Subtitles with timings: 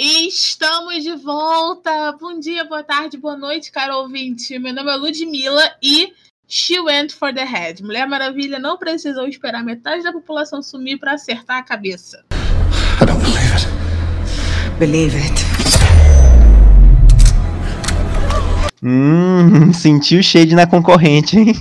[0.00, 2.12] Estamos de volta!
[2.20, 4.56] Bom dia, boa tarde, boa noite, caro ouvinte.
[4.56, 6.12] Meu nome é Ludmilla e
[6.46, 7.82] She Went for the Head.
[7.82, 12.24] Mulher Maravilha não precisou esperar metade da população sumir para acertar a cabeça.
[13.02, 13.66] I don't believe it.
[14.78, 15.34] Believe it.
[18.80, 21.52] Hum, sentiu o shade na concorrente, hein?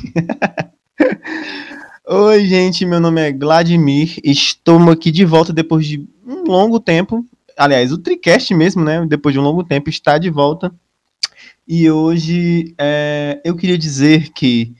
[2.07, 4.19] Oi, gente, meu nome é Vladimir.
[4.23, 7.25] Estou aqui de volta depois de um longo tempo
[7.57, 9.05] aliás, o Tricast mesmo, né?
[9.05, 10.71] Depois de um longo tempo, está de volta.
[11.67, 14.73] E hoje é, eu queria dizer que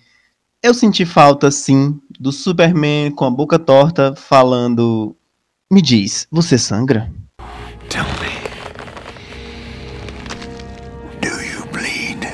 [0.64, 5.16] eu senti falta, sim, do Superman com a boca torta falando:
[5.72, 7.12] Me diz, você sangra?
[7.90, 8.38] Tell me.
[11.22, 12.26] Do you bleed?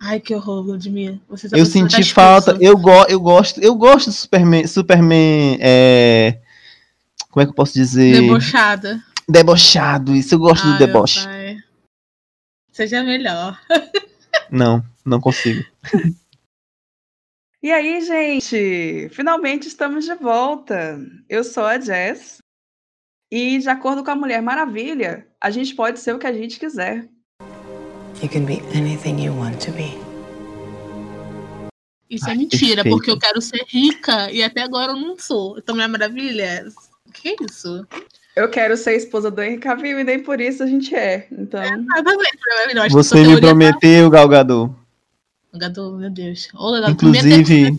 [0.00, 1.18] Ai, que horror, Ludmilla.
[1.28, 6.38] Você tá eu senti falta, eu, go, eu gosto, eu gosto do Superman, Superman, é,
[7.32, 8.20] como é que eu posso dizer?
[8.20, 9.02] Debochada.
[9.26, 11.26] Debochado, isso eu gosto Ai, do deboche.
[12.70, 13.58] Seja melhor.
[14.50, 15.64] Não, não consigo.
[17.62, 19.08] E aí, gente?
[19.10, 21.00] Finalmente estamos de volta.
[21.26, 22.38] Eu sou a Jess.
[23.30, 26.60] E, de acordo com a Mulher Maravilha, a gente pode ser o que a gente
[26.60, 27.08] quiser.
[28.22, 29.96] You can be anything you want to be.
[32.10, 32.94] Isso é Ai, mentira, perfeito.
[32.94, 35.56] porque eu quero ser rica e até agora eu não sou.
[35.56, 36.66] Então, minha maravilha.
[37.12, 37.86] Que isso?
[38.34, 41.26] Eu quero ser esposa do Henry Cavill e nem por isso a gente é.
[41.30, 42.88] Então, maravilha.
[42.90, 44.70] Você me prometeu, Galgador.
[45.54, 46.48] Gador, meu Deus.
[46.54, 47.78] Ô, Gador, Inclusive-.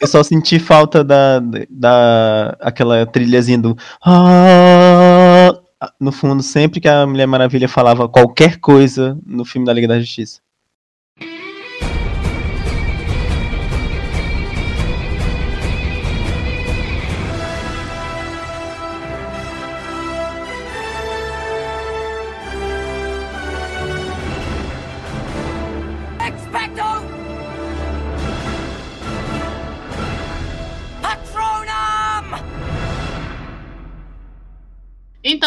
[0.00, 5.58] Eu só senti falta da, da aquela trilhazinha do ah,
[5.98, 9.98] no fundo sempre que a Mulher Maravilha falava qualquer coisa no filme da Liga da
[9.98, 10.40] Justiça.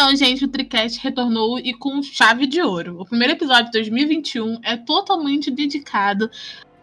[0.02, 3.00] Então, gente, o Tricast retornou e com chave de ouro.
[3.00, 6.28] O primeiro episódio de 2021 é totalmente dedicado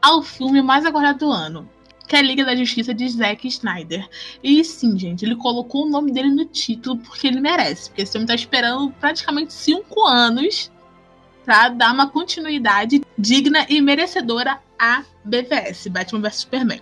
[0.02, 1.69] ao filme mais aguardado do ano,
[2.07, 4.07] que é a Liga da Justiça de Zack Snyder.
[4.41, 8.13] E sim, gente, ele colocou o nome dele no título porque ele merece, porque esse
[8.13, 10.72] filme tá esperando praticamente cinco anos
[11.44, 16.80] pra dar uma continuidade digna e merecedora a BVS, Batman vs Superman.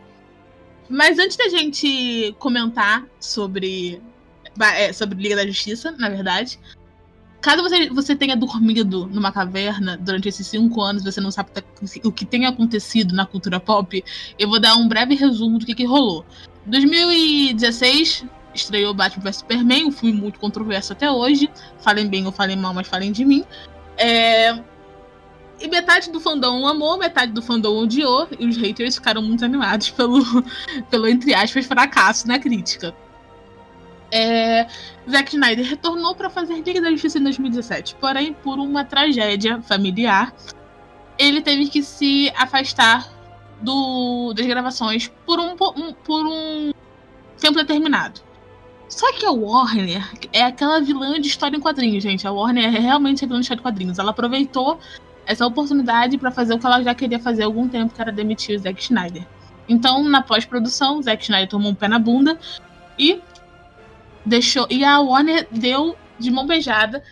[0.88, 4.00] Mas antes da gente comentar sobre
[4.62, 6.60] é, sobre Liga da Justiça, na verdade.
[7.40, 11.52] Caso você, você tenha dormido numa caverna durante esses cinco anos, você não sabe
[12.04, 14.04] o que tem acontecido na cultura pop,
[14.40, 16.26] eu vou dar um breve resumo do que, que rolou.
[16.66, 21.50] 2016 estreou Batman vs Superman, um filme muito controverso até hoje.
[21.80, 23.46] Falem bem ou falem mal, mas falem de mim.
[23.98, 24.60] É,
[25.60, 29.90] E metade do fandom amou, metade do fandom odiou, e os haters ficaram muito animados
[29.92, 30.24] pelo,
[30.90, 32.94] pelo entre aspas, fracasso na crítica.
[34.12, 34.68] É,
[35.10, 40.34] Zack Snyder retornou para fazer Liga da Justiça em 2017, porém, por uma tragédia familiar,
[41.18, 43.10] ele teve que se afastar
[43.62, 45.74] do, das gravações por um, po-
[46.06, 46.72] por um
[47.40, 48.22] tempo determinado.
[48.88, 52.26] Só que a Warner é aquela vilã de história em quadrinhos, gente.
[52.26, 54.00] A Warner é realmente a vilã de história em quadrinhos.
[54.00, 54.80] Ela aproveitou
[55.26, 58.14] essa oportunidade para fazer o que ela já queria fazer há algum tempo, que era
[58.14, 59.28] demitir o Zack Snyder.
[59.68, 62.40] Então, na pós-produção, Zack Snyder tomou um pé na bunda
[62.98, 63.20] e
[64.28, 64.68] deixou.
[64.70, 67.04] E a Warner deu de mão beijada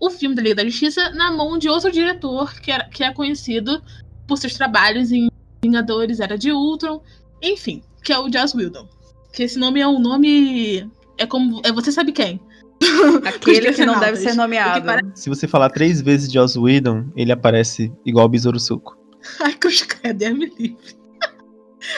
[0.00, 3.12] o filme da Liga da Justiça na mão de outro diretor que, era, que é
[3.12, 3.82] conhecido
[4.26, 5.28] por seus trabalhos em
[5.62, 7.02] Vingadores, Era de Ultron,
[7.42, 8.86] enfim, que é o Joss Whedon.
[9.32, 10.88] Que esse nome é um nome.
[11.18, 11.60] É como.
[11.64, 12.40] É você sabe quem?
[13.26, 14.86] aquele que não deve ser que nomeado.
[14.86, 18.96] parece- Se você falar três vezes Joss Whedon, ele aparece igual o Besouro Suco.
[19.40, 20.76] Ai, cruz credo, é me livre.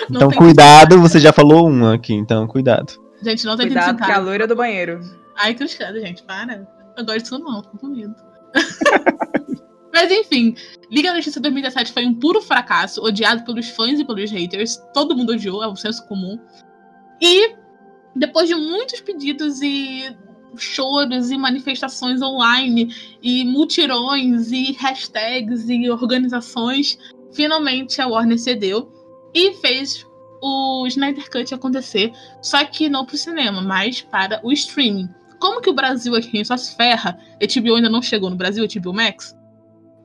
[0.08, 2.94] Então tem cuidado, você já falou uma aqui, então cuidado.
[3.22, 5.00] Gente, não tem que Cuidado, que a loira do banheiro.
[5.36, 6.66] Ai, cruz credo, gente, para.
[6.96, 8.14] Eu gosto disso não, tô com medo.
[9.92, 10.54] Mas enfim,
[10.90, 14.76] Liga da Justiça 2017 foi um puro fracasso, odiado pelos fãs e pelos haters.
[14.94, 16.38] Todo mundo odiou, é um senso comum.
[17.20, 17.54] E
[18.14, 20.16] depois de muitos pedidos e
[20.56, 26.98] choros e manifestações online e mutirões e hashtags e organizações,
[27.32, 28.90] finalmente a Warner cedeu
[29.34, 30.06] e fez
[30.42, 35.08] o Snyder Cut acontecer, só que não pro cinema, mas para o streaming.
[35.38, 38.92] Como que o Brasil aqui só se ferra, HBO ainda não chegou no Brasil, HBO
[38.92, 39.34] Max,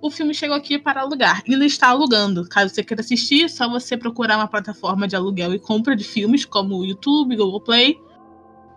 [0.06, 1.42] o filme chegou aqui para alugar.
[1.50, 2.48] Ainda está alugando.
[2.48, 6.04] Caso você queira assistir, é só você procurar uma plataforma de aluguel e compra de
[6.04, 7.98] filmes, como o YouTube, Google Play,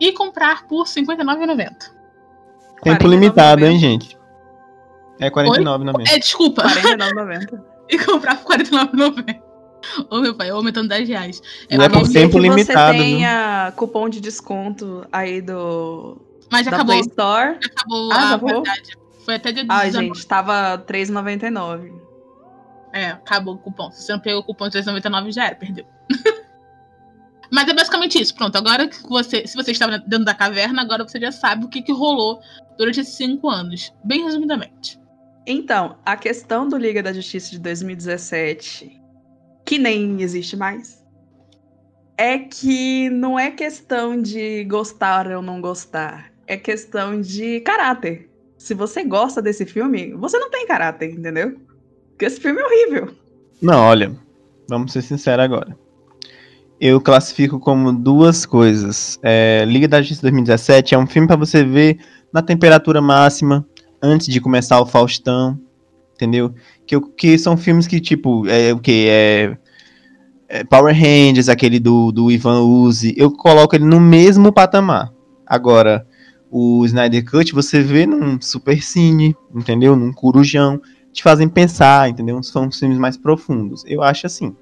[0.00, 1.92] e comprar por R$ 59,90.
[2.82, 3.08] Tempo 49,90.
[3.10, 4.16] limitado, hein, gente?
[5.20, 6.08] É 49,90.
[6.08, 6.62] É, desculpa.
[6.62, 7.62] 49,90.
[7.90, 9.47] E comprar por 49,90.
[10.10, 11.42] Ô, meu pai, aumentando 10 reais.
[11.70, 13.16] E é por não tempo que limitado, Você viu?
[13.16, 16.20] tenha cupom de desconto aí do
[16.50, 17.58] Mas já da acabou, Play Store.
[17.64, 19.34] acabou Ah, a já foi?
[19.34, 20.06] até dia Ai, 19.
[20.06, 21.92] gente, tava 3,99.
[22.92, 23.90] É, acabou o cupom.
[23.92, 25.84] Se você não pegou o cupom de 399, já era, perdeu.
[27.50, 28.34] Mas é basicamente isso.
[28.34, 29.46] Pronto, agora que você.
[29.46, 32.40] Se você estava dentro da caverna, agora você já sabe o que, que rolou
[32.76, 33.92] durante esses cinco anos.
[34.04, 34.98] Bem resumidamente.
[35.46, 38.97] Então, a questão do Liga da Justiça de 2017,
[39.68, 41.04] que nem existe mais,
[42.16, 46.32] é que não é questão de gostar ou não gostar.
[46.46, 48.30] É questão de caráter.
[48.56, 51.60] Se você gosta desse filme, você não tem caráter, entendeu?
[52.08, 53.14] Porque esse filme é horrível.
[53.60, 54.16] Não, olha,
[54.66, 55.76] vamos ser sinceros agora.
[56.80, 59.18] Eu classifico como duas coisas.
[59.22, 61.98] É, Liga da Justiça 2017 é um filme pra você ver
[62.32, 63.68] na temperatura máxima,
[64.02, 65.60] antes de começar o Faustão,
[66.18, 66.52] entendeu?
[66.84, 69.06] Que, que são filmes que, tipo, é o que?
[69.08, 69.56] É,
[70.48, 73.14] é Power Rangers, aquele do, do Ivan Uzi.
[73.16, 75.12] Eu coloco ele no mesmo patamar.
[75.46, 76.04] Agora,
[76.50, 79.94] o Snyder Cut você vê num super cine, entendeu?
[79.94, 80.80] Num corujão
[81.12, 82.42] te fazem pensar, entendeu?
[82.42, 83.84] São filmes mais profundos.
[83.86, 84.54] Eu acho assim.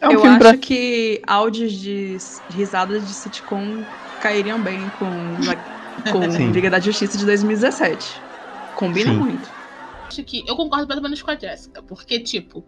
[0.00, 0.56] É um Eu acho pra.
[0.56, 2.16] que áudios de
[2.50, 3.82] risadas de sitcom
[4.20, 5.06] cairiam bem com,
[6.12, 6.50] com Sim.
[6.50, 8.20] Liga da Justiça de 2017.
[8.74, 9.18] Combina Sim.
[9.18, 9.55] muito.
[10.08, 11.82] Acho que eu concordo ou menos com a Jéssica.
[11.82, 12.64] Porque, tipo,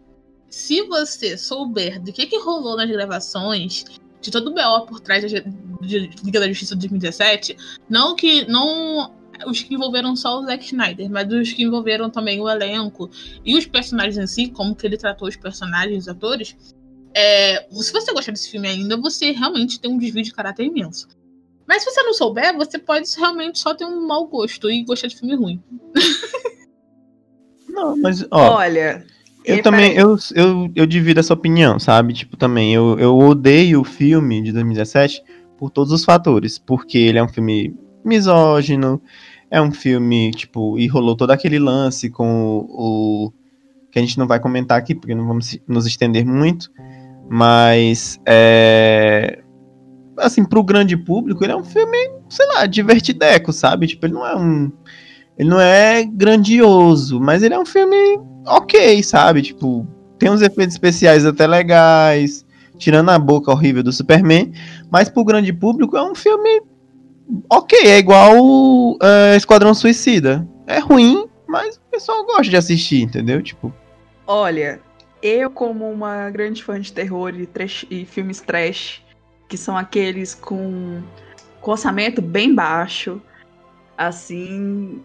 [0.48, 3.84] se você souber do que, que rolou nas gravações,
[4.20, 5.38] de todo o BO por trás da,
[5.80, 7.56] Liga da Justiça de 2017,
[7.88, 8.46] não que.
[8.46, 13.08] não os que envolveram só o Zack Snyder, mas os que envolveram também o elenco
[13.44, 16.56] e os personagens em si, como que ele tratou os personagens, os atores.
[17.14, 21.06] É, se você gostar desse filme ainda, você realmente tem um desvio de caráter imenso.
[21.68, 25.06] Mas se você não souber, você pode realmente só ter um mau gosto e gostar
[25.06, 25.62] de filme ruim.
[27.78, 29.04] Não, mas, ó, Olha.
[29.44, 32.12] eu e, também, eu, eu, eu divido essa opinião, sabe?
[32.12, 35.22] Tipo, também, eu, eu odeio o filme de 2017
[35.56, 36.58] por todos os fatores.
[36.58, 39.00] Porque ele é um filme misógino,
[39.50, 43.26] é um filme, tipo, e rolou todo aquele lance com o.
[43.26, 43.32] o-
[43.90, 46.70] que a gente não vai comentar aqui, porque não vamos nos estender muito.
[47.28, 49.38] Mas, é.
[50.18, 51.96] Assim, pro grande público, ele é um filme,
[52.28, 53.86] sei lá, divertideco, sabe?
[53.86, 54.70] Tipo, ele não é um.
[55.38, 57.96] Ele não é grandioso, mas ele é um filme
[58.46, 59.42] ok, sabe?
[59.42, 59.86] Tipo,
[60.18, 62.44] tem uns efeitos especiais até legais,
[62.76, 64.52] tirando a boca horrível do Superman,
[64.90, 66.62] mas pro grande público é um filme
[67.50, 70.46] ok, é igual é, Esquadrão Suicida.
[70.66, 73.40] É ruim, mas o pessoal gosta de assistir, entendeu?
[73.42, 73.72] Tipo,
[74.26, 74.80] Olha,
[75.22, 79.02] eu, como uma grande fã de terror e, trash- e filmes trash,
[79.48, 81.00] que são aqueles com,
[81.60, 83.20] com orçamento bem baixo,
[83.96, 85.00] assim,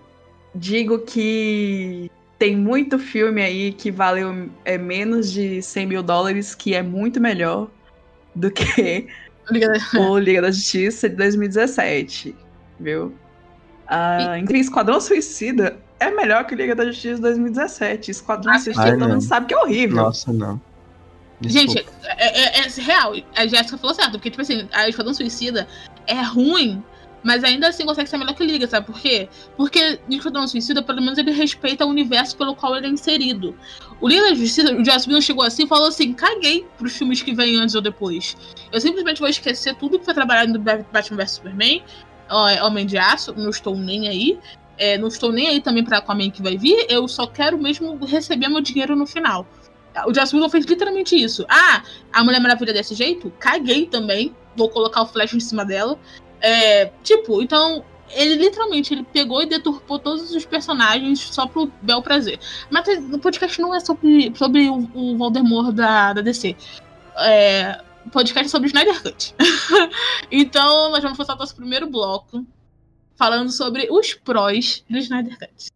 [0.55, 6.73] digo que tem muito filme aí que valeu é, menos de 100 mil dólares, que
[6.75, 7.69] é muito melhor
[8.35, 9.07] do que
[9.49, 12.35] Liga da- o Liga da Justiça de 2017,
[12.79, 13.13] viu?
[13.87, 18.11] Ah, entre Esquadrão Suicida é melhor que Liga da Justiça de 2017.
[18.11, 19.09] Esquadrão Ah, Suicida ai, todo não.
[19.09, 19.97] mundo sabe que é horrível.
[19.97, 20.59] nossa, não.
[21.41, 21.79] Desculpa.
[21.79, 21.85] Gente,
[22.17, 23.13] é, é- é real.
[23.35, 25.67] A Jéssica falou certo, porque, tipo assim, a Esquadrão Suicida
[26.07, 26.81] é ruim,
[27.23, 29.29] mas ainda assim consegue ser melhor que Liga, sabe por quê?
[29.55, 33.55] Porque Esquadrão Suicida, pelo menos, ele respeita o universo pelo qual ele é inserido.
[34.01, 37.21] O Liga da Justiça, o Joss Whedon chegou assim e falou assim: caguei pros filmes
[37.21, 38.35] que vêm antes ou depois.
[38.71, 41.83] Eu simplesmente vou esquecer tudo que foi trabalhado no Batman vs Superman,
[42.29, 44.39] ó, Homem de Aço, não estou nem aí.
[44.75, 47.95] É, não estou nem aí também pra Aquaman que vai vir, eu só quero mesmo
[48.05, 49.47] receber meu dinheiro no final.
[50.07, 51.45] O Joss Whedon fez literalmente isso.
[51.47, 53.31] Ah, a Mulher Maravilha desse jeito?
[53.39, 54.35] Caguei também.
[54.55, 55.99] Vou colocar o Flash em cima dela.
[56.43, 62.01] É, tipo, então, ele literalmente ele pegou e deturpou todos os personagens só pro bel
[62.01, 62.37] prazer.
[62.69, 66.53] Mas o podcast não é sobre, sobre o, o Voldemort da, da DC.
[67.17, 67.81] É,
[68.11, 69.33] podcast é sobre Snyder Cut.
[70.29, 72.45] então, nós vamos passar o nosso primeiro bloco
[73.15, 75.71] falando sobre os prós do Snyder Cut.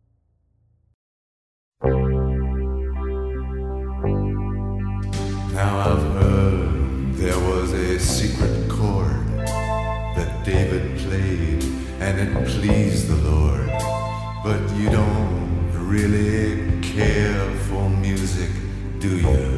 [5.54, 8.57] Now I've heard there was a secret
[12.08, 13.68] and it pleased the Lord.
[14.42, 18.50] But you don't really care for music,
[19.02, 19.58] do you?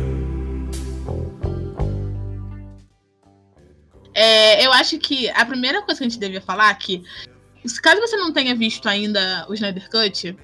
[4.15, 7.03] É, eu acho que a primeira coisa que a gente devia falar é que,
[7.81, 10.35] caso você não tenha visto ainda o Snyder Cut,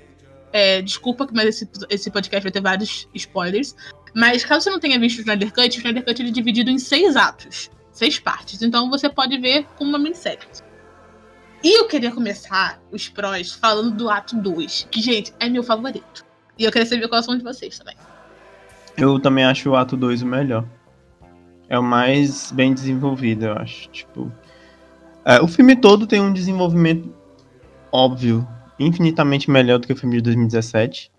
[0.53, 3.75] é, desculpa, mas esse, esse podcast vai ter vários spoilers.
[4.13, 6.69] Mas caso você não tenha visto o Snyder Cut, o Snyder Cut ele é dividido
[6.69, 8.62] em seis atos, seis partes.
[8.62, 10.64] Então você pode ver como uma minissérie.
[11.65, 16.24] E eu queria começar os prós falando do ato 2, que, gente, é meu favorito.
[16.60, 17.95] E eu queria saber quais são de vocês também.
[18.95, 20.63] Eu também acho o ato 2 o melhor.
[21.67, 23.89] É o mais bem desenvolvido, eu acho.
[23.89, 24.31] Tipo,
[25.25, 27.12] é, o filme todo tem um desenvolvimento
[27.91, 28.48] óbvio,
[28.79, 31.12] infinitamente melhor do que o filme de 2017.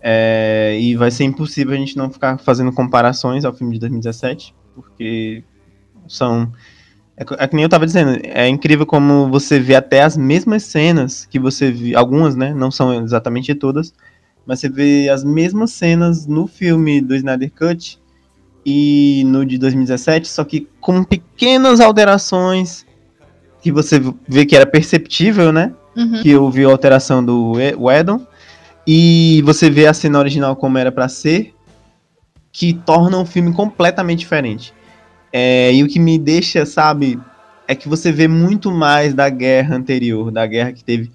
[0.00, 4.54] É, e vai ser impossível a gente não ficar fazendo comparações ao filme de 2017,
[4.72, 5.42] porque
[6.06, 6.52] são.
[7.16, 10.64] É, é que nem eu tava dizendo, é incrível como você vê até as mesmas
[10.64, 12.52] cenas que você viu, algumas, né?
[12.52, 13.92] Não são exatamente todas,
[14.46, 17.98] mas você vê as mesmas cenas no filme do Snyder Cut
[18.66, 22.84] e no de 2017, só que com pequenas alterações
[23.60, 25.72] que você vê que era perceptível, né?
[25.96, 26.22] Uhum.
[26.22, 28.20] Que houve alteração do Wedon.
[28.86, 31.54] E você vê a cena original como era para ser,
[32.52, 34.74] que torna o filme completamente diferente.
[35.36, 37.20] É, e o que me deixa, sabe,
[37.66, 41.10] é que você vê muito mais da guerra anterior, da guerra que teve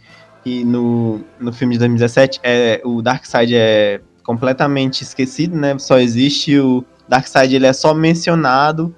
[0.45, 2.41] e no, no filme de 2017.
[2.43, 5.79] É, o Darkseid é completamente esquecido, né?
[5.79, 8.93] Só existe o Darkseid, ele é só mencionado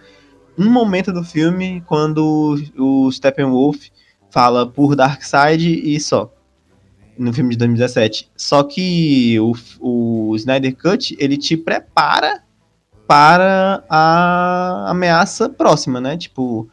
[0.57, 3.89] um momento do filme quando o Steppenwolf
[4.31, 6.33] fala por Darkseid e só.
[7.15, 8.31] No filme de 2017.
[8.35, 12.41] Só que o, o Snyder Cut, ele te prepara
[13.11, 16.15] para a ameaça próxima, né?
[16.15, 16.69] Tipo,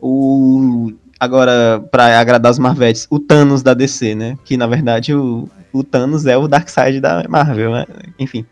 [0.00, 4.38] o agora para agradar os Marvetes, o Thanos da DC, né?
[4.46, 7.84] Que na verdade o, o Thanos é o Darkseid da Marvel, né?
[8.18, 8.46] Enfim.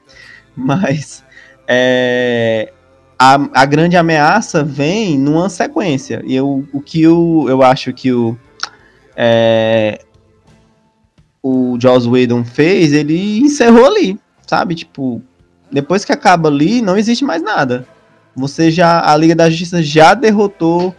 [0.54, 1.24] Mas
[1.66, 2.70] é,
[3.18, 6.22] a, a grande ameaça vem numa sequência.
[6.26, 8.36] E eu, o que eu, eu acho que o,
[9.16, 10.04] é,
[11.42, 14.74] o Joss Whedon fez, ele encerrou ali, sabe?
[14.74, 15.22] Tipo,
[15.72, 17.86] depois que acaba ali, não existe mais nada.
[18.34, 20.94] Você já, a Liga da Justiça já derrotou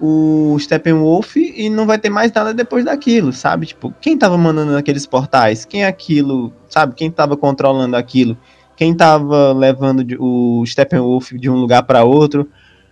[0.00, 3.66] o Steppenwolf e não vai ter mais nada depois daquilo, sabe?
[3.66, 5.64] Tipo, quem tava mandando naqueles portais?
[5.64, 6.94] Quem é aquilo, sabe?
[6.94, 8.36] Quem tava controlando aquilo?
[8.76, 12.48] quem estava levando o Steppenwolf de um lugar para outro,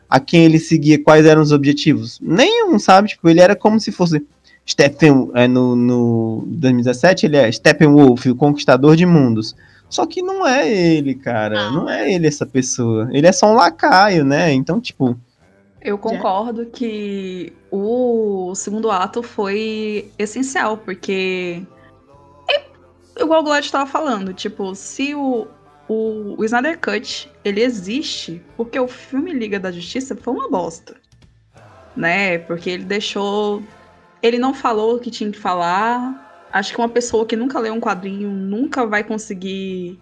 [0.08, 2.20] a quem ele seguia, quais eram os objetivos.
[2.20, 3.08] Nenhum, sabe?
[3.08, 4.24] Tipo, ele era como se fosse
[4.68, 9.56] Stephen, é, no, no 2017, ele é Steppenwolf, o conquistador de mundos.
[9.92, 11.70] Só que não é ele, cara.
[11.70, 13.10] Não é ele essa pessoa.
[13.12, 14.50] Ele é só um lacaio, né?
[14.50, 15.20] Então, tipo.
[15.82, 21.62] Eu concordo que o segundo ato foi essencial, porque.
[22.48, 25.46] É igual o Glad estava falando, tipo, se o,
[25.86, 30.96] o, o Snyder Cut, ele existe porque o filme Liga da Justiça foi uma bosta.
[31.94, 32.38] Né?
[32.38, 33.62] Porque ele deixou.
[34.22, 36.21] Ele não falou o que tinha que falar.
[36.52, 39.98] Acho que uma pessoa que nunca leu um quadrinho nunca vai conseguir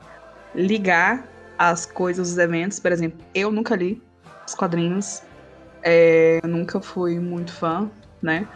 [0.55, 2.81] ligar as coisas, os eventos.
[2.81, 4.03] Por exemplo, eu nunca li
[4.47, 5.23] os quadrinhos.
[5.83, 7.91] É, nunca fui muito fã,
[8.21, 8.47] né?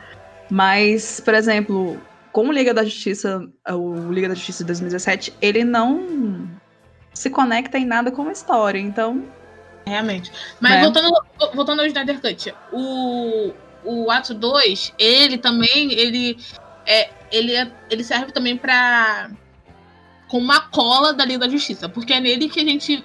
[0.50, 1.98] Mas, por exemplo,
[2.32, 6.48] como Liga da Justiça, o Liga da Justiça de 2017, ele não
[7.14, 9.24] se conecta em nada com a história, então.
[9.86, 10.32] Realmente.
[10.60, 10.80] Mas né?
[10.82, 11.10] voltando,
[11.54, 13.52] voltando ao Snyder Cut, o,
[13.84, 16.36] o ato 2, ele também, ele
[16.86, 19.30] é, ele, é, ele serve também para
[20.28, 23.04] com uma cola da Liga da Justiça, porque é nele que a gente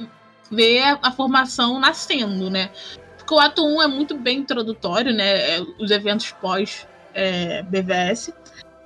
[0.50, 2.72] vê a, a formação nascendo, né?
[3.18, 5.58] Porque o ato 1 um é muito bem introdutório, né?
[5.58, 8.34] É, os eventos pós é, BVS.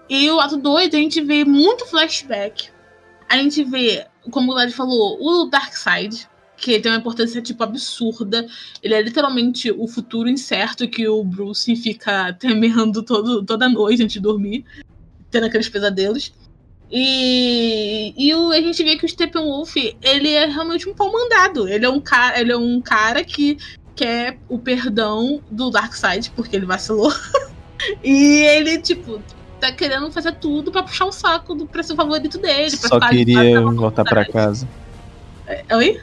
[0.09, 2.69] E o ato 2 a gente vê muito flashback.
[3.29, 8.47] A gente vê como o Lari falou, o Darkseid, que tem uma importância, tipo, absurda.
[8.81, 14.13] Ele é literalmente o futuro incerto que o Bruce fica temendo todo, toda noite antes
[14.13, 14.65] de dormir,
[15.33, 16.31] tendo aqueles pesadelos.
[16.89, 21.67] E, e o, a gente vê que o Steppenwolf, ele é realmente um pau mandado.
[21.67, 23.57] Ele é um, cara, ele é um cara que
[23.95, 27.11] quer o perdão do Darkseid, porque ele vacilou.
[28.03, 29.19] e ele, tipo,
[29.59, 32.69] tá querendo fazer tudo para puxar o saco do preço favorito dele.
[32.69, 34.67] Só queria voltar para casa.
[35.47, 35.99] É, oi?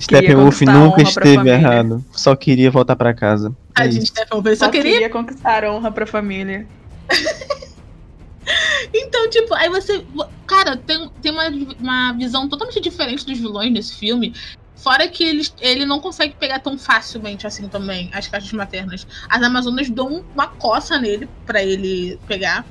[0.00, 2.04] Steppenwolf nunca esteve errado.
[2.12, 3.54] Só queria voltar para casa.
[3.76, 4.92] É a gente Steppenwolf só, só queria...
[4.92, 6.66] queria conquistar honra pra família.
[8.92, 10.04] então, tipo, aí você.
[10.46, 11.48] Cara, tem, tem uma,
[11.78, 14.34] uma visão totalmente diferente dos vilões nesse filme.
[14.76, 19.06] Fora que ele, ele não consegue pegar tão facilmente assim também as caixas maternas.
[19.28, 22.64] As Amazonas dão uma coça nele para ele pegar.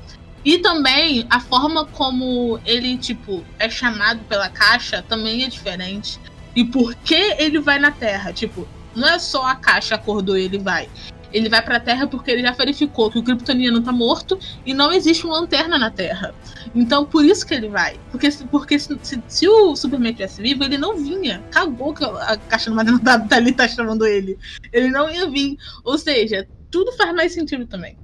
[0.46, 6.20] E também a forma como ele, tipo, é chamado pela caixa também é diferente.
[6.56, 8.32] E por que ele vai na Terra?
[8.32, 8.66] Tipo,
[8.96, 10.90] não é só a caixa acordou ele vai.
[11.32, 14.92] Ele vai pra Terra porque ele já verificou que o Kryptoniano tá morto e não
[14.92, 16.34] existe uma lanterna na Terra.
[16.74, 18.00] Então, por isso que ele vai.
[18.12, 21.44] Porque, porque se, se, se o Superman tivesse vivo, ele não vinha.
[21.52, 24.38] Cagou que a caixa madeira da, ali tá chamando ele.
[24.72, 25.58] Ele não ia vir.
[25.84, 27.98] Ou seja, tudo faz mais sentido também.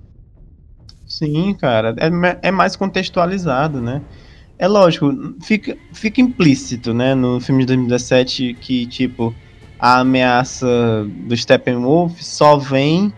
[1.06, 4.02] Sim, cara, é, é mais contextualizado, né?
[4.58, 5.12] É lógico,
[5.42, 9.36] fica, fica implícito, né, no filme de 2017 que, tipo,
[9.84, 10.66] a ameaça
[11.28, 13.12] do Steppenwolf só vem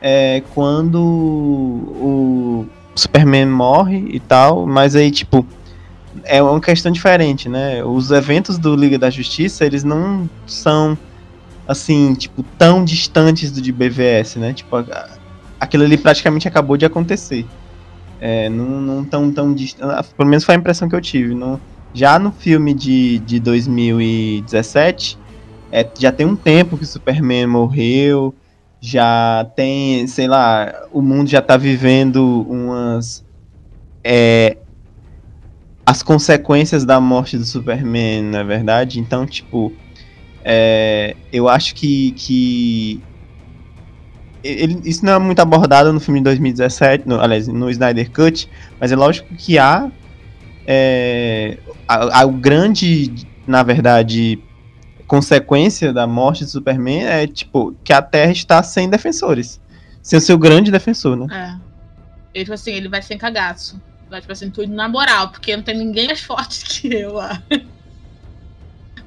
[0.00, 5.46] é, quando o Superman morre e tal, mas aí, tipo,
[6.24, 7.84] é uma questão diferente, né?
[7.84, 10.96] Os eventos do Liga da Justiça, eles não são,
[11.68, 14.54] assim, tipo, tão distantes do de BVS, né?
[14.54, 14.76] Tipo,
[15.60, 17.44] aquilo ali praticamente acabou de acontecer.
[18.18, 20.08] É, não, não tão, tão distante.
[20.16, 21.34] Pelo menos foi a impressão que eu tive.
[21.34, 21.60] Não,
[21.92, 25.25] já no filme de, de 2017,
[25.70, 28.34] é, já tem um tempo que o Superman morreu.
[28.80, 33.24] Já tem, sei lá, o mundo já tá vivendo umas.
[34.04, 34.58] é,
[35.84, 38.98] as consequências da morte do Superman, na verdade.
[39.00, 39.72] Então, tipo.
[40.44, 43.02] é, eu acho que, que
[44.42, 48.48] ele- isso não é muito abordado no filme de 2017, no, aliás, no Snyder Cut,
[48.80, 49.90] mas é lógico que há
[50.66, 51.58] é,
[51.88, 53.12] a, a- o grande,
[53.46, 54.38] na verdade,
[55.06, 59.60] consequência da morte do Superman é tipo que a Terra está sem defensores,
[60.02, 61.26] sem o seu grande defensor, né?
[61.30, 61.66] É.
[62.34, 63.80] Ele, tipo assim, ele vai sem cagaço.
[64.10, 67.42] Vai, tipo assim, tudo na moral, porque não tem ninguém mais forte que eu lá.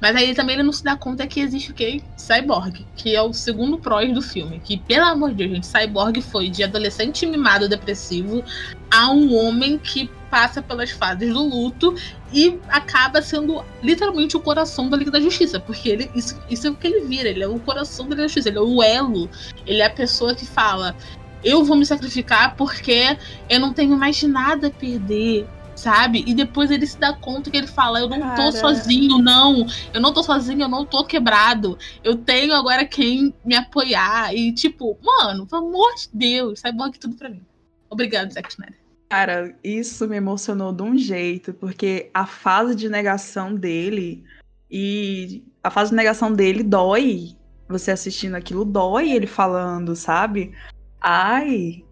[0.00, 2.02] Mas aí também ele não se dá conta que existe o quê?
[2.16, 4.58] Cyborg, que é o segundo prós do filme.
[4.58, 8.42] Que, pelo amor de Deus, gente, Cyborg foi de adolescente mimado depressivo
[8.90, 11.94] a um homem que passa pelas fases do luto
[12.32, 15.58] e acaba sendo literalmente o coração da Liga da Justiça.
[15.58, 18.22] Porque ele, isso, isso é o que ele vira, ele é o coração da Liga
[18.22, 19.28] da Justiça, ele é o elo,
[19.66, 20.96] ele é a pessoa que fala:
[21.42, 23.18] Eu vou me sacrificar porque
[23.48, 25.46] eu não tenho mais nada a perder.
[25.72, 26.22] Sabe?
[26.26, 28.36] E depois ele se dá conta que ele fala: Eu não Cara.
[28.36, 29.66] tô sozinho, não.
[29.94, 31.78] Eu não tô sozinho, eu não tô quebrado.
[32.04, 34.34] Eu tenho agora quem me apoiar.
[34.34, 37.40] E, tipo, mano, pelo amor de Deus, Cyborg tudo pra mim.
[37.88, 38.79] Obrigado, Zack Snyder.
[39.10, 44.22] Cara, isso me emocionou de um jeito, porque a fase de negação dele
[44.70, 47.36] e a fase de negação dele dói.
[47.68, 50.52] Você assistindo aquilo dói ele falando, sabe?
[51.00, 51.84] Ai,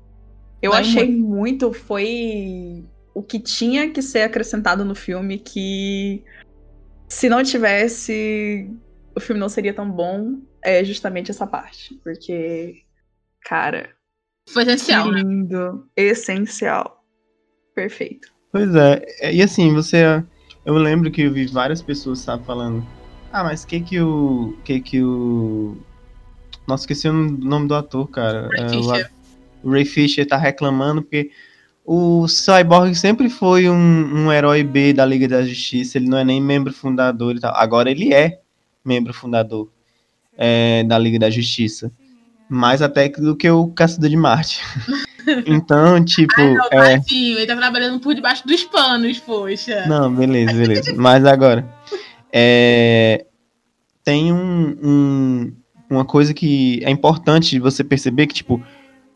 [0.61, 6.24] eu Dói achei muito, foi o que tinha que ser acrescentado no filme que
[7.09, 8.70] se não tivesse
[9.14, 12.85] o filme não seria tão bom, é justamente essa parte, porque
[13.42, 13.90] cara,
[14.48, 15.20] Foi essencial, né?
[15.20, 16.97] lindo, essencial.
[17.79, 18.33] Perfeito.
[18.51, 20.03] Pois é, é, e assim, você.
[20.67, 22.85] Eu lembro que eu vi várias pessoas, sabe, falando.
[23.33, 24.59] Ah, mas que que o.
[24.64, 25.77] Que que o.
[26.67, 28.49] Nossa, esqueci o nome do ator, cara.
[28.49, 29.11] Ray É, o, Fisher.
[29.62, 31.31] o Ray Fisher tá reclamando porque
[31.85, 33.77] o Cyborg sempre foi um,
[34.25, 37.55] um herói B da Liga da Justiça, ele não é nem membro fundador e tal.
[37.55, 38.41] Agora ele é
[38.85, 39.71] membro fundador
[40.37, 41.93] é, da Liga da Justiça.
[42.48, 44.61] Mais até do que o Caçador de Marte.
[45.46, 46.40] então, tipo.
[46.70, 46.98] é...
[46.98, 49.87] Tadinho, ele tá trabalhando por debaixo dos panos, poxa.
[49.87, 50.94] Não, beleza, beleza.
[50.96, 51.68] Mas agora,
[52.32, 53.26] é,
[54.04, 55.52] tem um, um-
[55.90, 58.62] uma coisa que é importante de você perceber que, tipo,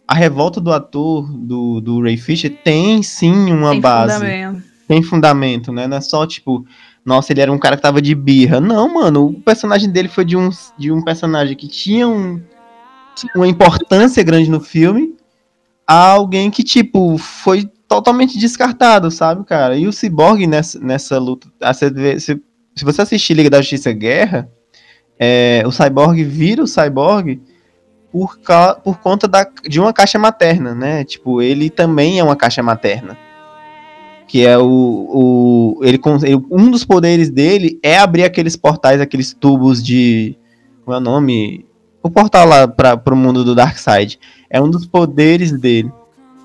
[0.06, 4.62] a revolta do ator, do, do Ray Fisher, tem sim uma Tem base, fundamento.
[4.88, 5.86] tem fundamento, né?
[5.86, 6.64] Não é só, tipo,
[7.04, 8.60] nossa, ele era um cara que tava de birra.
[8.60, 12.40] Não, mano, o personagem dele foi de um, de um personagem que tinha um,
[13.34, 15.16] uma importância grande no filme
[15.86, 19.76] a alguém que, tipo, foi totalmente descartado, sabe, cara?
[19.76, 21.48] E o Cyborg nessa, nessa luta.
[21.74, 22.40] se,
[22.74, 24.48] se você assistir Liga da Justiça Guerra,
[25.18, 27.40] é, o Cyborg vira o Cyborg
[28.10, 28.38] por,
[28.82, 31.04] por conta da, de uma caixa materna, né?
[31.04, 33.16] Tipo, ele também é uma caixa materna.
[34.26, 34.64] Que é o.
[34.64, 36.00] o ele,
[36.50, 40.36] um dos poderes dele é abrir aqueles portais, aqueles tubos de.
[40.84, 41.66] Qual é o nome?
[42.02, 44.18] O portal lá para pro mundo do Darkseid.
[44.50, 45.92] É um dos poderes dele.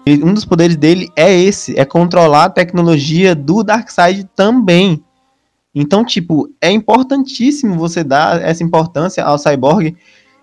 [0.05, 5.03] E um dos poderes dele é esse, é controlar a tecnologia do Darkseid também.
[5.75, 9.95] Então, tipo, é importantíssimo você dar essa importância ao Cyborg,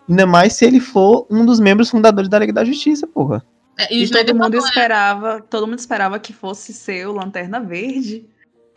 [0.08, 3.42] ainda mais se ele for um dos membros fundadores da Liga da Justiça, porra.
[3.78, 7.12] É, e o E todo mundo falou, esperava, todo mundo esperava que fosse ser o
[7.12, 8.26] Lanterna Verde.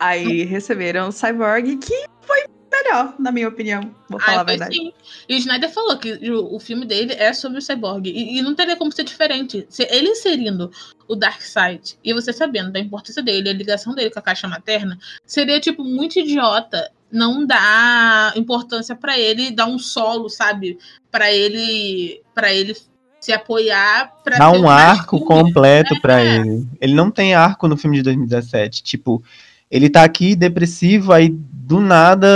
[0.00, 2.44] Aí receberam o Cyborg, que foi
[2.82, 3.90] melhor, na minha opinião.
[4.08, 4.76] Vou falar Ah, a foi verdade.
[4.76, 4.92] sim.
[5.28, 8.06] E o Snyder falou que o, o filme dele é sobre o Cyborg.
[8.08, 9.66] E, e não teria como ser diferente.
[9.68, 10.70] Se ele inserindo
[11.06, 14.98] o Darkseid e você sabendo da importância dele, a ligação dele com a caixa materna,
[15.26, 20.78] seria, tipo, muito idiota não dar importância pra ele, dar um solo, sabe?
[21.10, 22.20] Pra ele.
[22.34, 22.76] para ele
[23.20, 25.26] se apoiar pra Dá ter um arco filme.
[25.26, 26.36] completo pra É.
[26.36, 26.66] ele.
[26.80, 28.82] Ele não tem arco no filme de 2017.
[28.82, 29.22] Tipo,
[29.70, 31.36] ele tá aqui depressivo, aí
[31.68, 32.26] do nada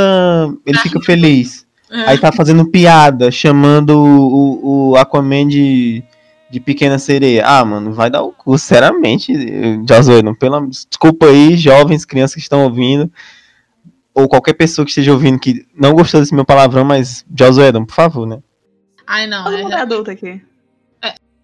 [0.67, 1.67] ele fica feliz.
[1.91, 2.11] É.
[2.11, 6.03] Aí tá fazendo piada, chamando o, o Aquaman de,
[6.51, 7.47] de Pequena Sereia.
[7.47, 9.33] Ah, mano, vai dar o cu, sinceramente,
[9.89, 10.35] Joss Whedon.
[10.35, 10.61] Pela...
[10.67, 13.11] Desculpa aí, jovens, crianças que estão ouvindo,
[14.15, 17.25] ou qualquer pessoa que esteja ouvindo que não gostou desse meu palavrão, mas
[17.59, 18.39] Whedon, por favor, né?
[19.07, 19.45] Ai, não.
[19.45, 20.43] Todo é- mundo é adulto aqui.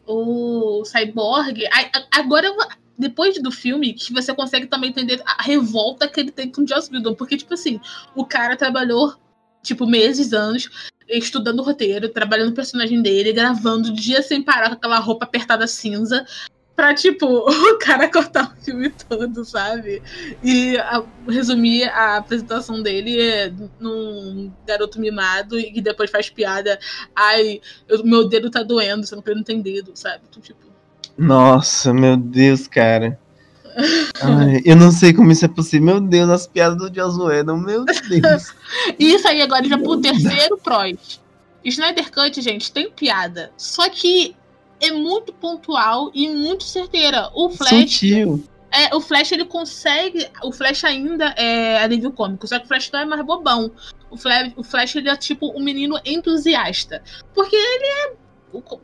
[0.07, 1.59] o Cyborg.
[1.72, 2.51] ai, a- Agora,
[2.99, 6.67] depois do filme, que você consegue também entender a revolta que ele tem com o
[6.69, 7.15] Joss Whedon.
[7.15, 7.81] Porque, tipo assim,
[8.15, 9.15] o cara trabalhou,
[9.63, 10.69] tipo, meses, anos,
[11.09, 15.67] estudando o roteiro, trabalhando o personagem dele, gravando dia sem parar com aquela roupa apertada
[15.67, 16.27] cinza.
[16.75, 20.01] Pra, tipo, o cara cortar o filme todo, sabe?
[20.45, 26.79] E a- resumir a apresentação dele é, num garoto mimado e que depois faz piada.
[27.17, 30.23] Ai, eu- meu dedo tá doendo, ele não tem dedo, sabe?
[30.29, 30.68] Então, tipo,
[31.19, 33.19] Nossa, meu Deus, cara.
[34.23, 35.87] Ai, eu não sei como isso é possível.
[35.87, 38.55] Meu Deus, as piadas do Joss Whedon, meu Deus.
[38.99, 41.21] Isso aí agora já pro terceiro prós.
[41.65, 43.53] Snyder Cut, gente, tem piada.
[43.57, 44.35] Só que
[44.81, 47.31] é muito pontual e muito certeira.
[47.35, 48.45] O Flash, Sutil.
[48.73, 52.91] é, o Flash ele consegue, o Flash ainda é alívio cômico, só que o Flash
[52.93, 53.71] não é mais bobão.
[54.11, 57.03] O Flash, o Flash ele é tipo um menino entusiasta,
[57.35, 58.13] porque ele é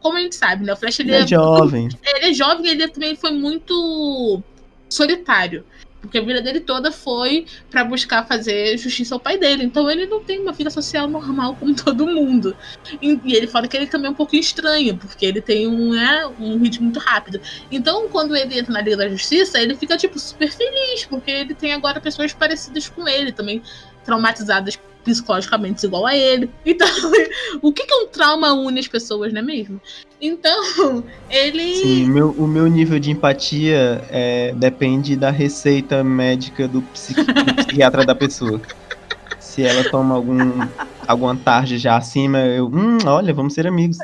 [0.00, 0.72] como a gente sabe, né?
[0.72, 1.88] O Flash ele Ele é jovem.
[2.04, 4.42] ele é jovem, ele também foi muito
[4.88, 5.64] solitário.
[6.00, 9.64] Porque a vida dele toda foi pra buscar fazer justiça ao pai dele.
[9.64, 12.54] Então ele não tem uma vida social normal como todo mundo.
[13.00, 15.92] E, e ele fala que ele também é um pouco estranho, porque ele tem um,
[15.92, 17.40] né, um ritmo muito rápido.
[17.72, 21.54] Então, quando ele entra na Liga da Justiça, ele fica, tipo, super feliz, porque ele
[21.54, 23.62] tem agora pessoas parecidas com ele, também
[24.04, 26.50] traumatizadas psicologicamente igual a ele.
[26.64, 26.88] Então,
[27.62, 29.80] o que, que um trauma une as pessoas, não é mesmo?
[30.20, 31.74] Então, ele.
[31.76, 37.54] Sim, meu, o meu nível de empatia é, depende da receita médica do, psiqui- do
[37.54, 38.60] psiquiatra da pessoa.
[39.38, 40.38] Se ela toma algum,
[41.06, 42.66] alguma tarja já acima, eu.
[42.66, 43.98] Hum, olha, vamos ser amigos.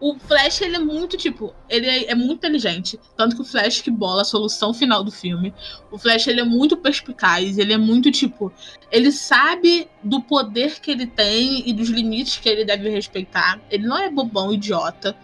[0.00, 2.98] O Flash, ele é muito, tipo, ele é, é muito inteligente.
[3.16, 5.52] Tanto que o Flash que bola a solução final do filme.
[5.90, 8.50] O Flash, ele é muito perspicaz, ele é muito, tipo,
[8.90, 13.60] ele sabe do poder que ele tem e dos limites que ele deve respeitar.
[13.70, 15.14] Ele não é bobão, idiota.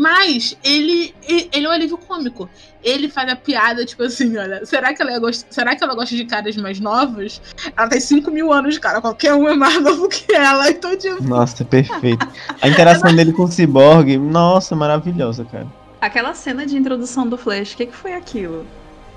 [0.00, 2.48] Mas ele, ele é um alívio cômico.
[2.82, 6.16] Ele faz a piada, tipo assim, olha, será que ela, gosta, será que ela gosta
[6.16, 7.42] de caras mais novos?
[7.76, 9.02] Ela tem 5 mil anos, cara.
[9.02, 10.70] Qualquer um é mais novo que ela.
[10.70, 12.26] Então, tipo, Nossa, perfeito.
[12.62, 15.66] A interação dele com o Cyborg, nossa, maravilhosa, cara.
[16.00, 18.66] Aquela cena de introdução do Flash, o que, que foi aquilo?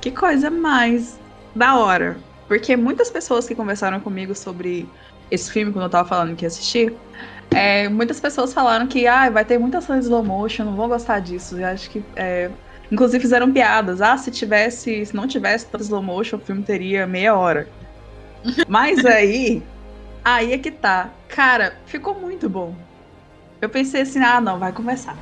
[0.02, 1.18] Que coisa mais
[1.56, 2.18] da hora.
[2.46, 4.86] Porque muitas pessoas que conversaram comigo sobre
[5.32, 6.94] esse filme, quando eu tava falando que ia assistir,
[7.54, 10.88] é, muitas pessoas falaram que ah, vai ter muita ação em slow motion, não vão
[10.88, 11.60] gostar disso.
[11.60, 12.04] Eu acho que.
[12.16, 12.50] é,
[12.92, 14.02] inclusive fizeram piadas.
[14.02, 15.06] Ah, se tivesse.
[15.06, 17.68] Se não tivesse tanto slow motion, o filme teria meia hora.
[18.68, 19.64] Mas aí.
[20.24, 21.10] Aí é que tá.
[21.28, 22.74] Cara, ficou muito bom.
[23.62, 25.18] Eu pensei assim, ah, não, vai começar.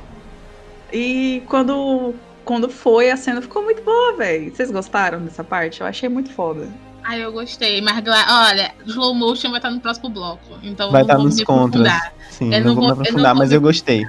[0.92, 2.14] E quando,
[2.44, 4.54] quando foi, a cena ficou muito boa, velho.
[4.54, 5.80] Vocês gostaram dessa parte?
[5.80, 6.68] Eu achei muito foda.
[7.04, 10.56] Ah, eu gostei, mas olha, slow motion vai estar no próximo bloco.
[10.62, 11.84] Então Vai não estar vamos nos me contras.
[11.86, 12.14] aprofundar.
[12.50, 14.06] Sim, Eu não, vou me vou- eu não aprofundar, vou mas me- eu gostei.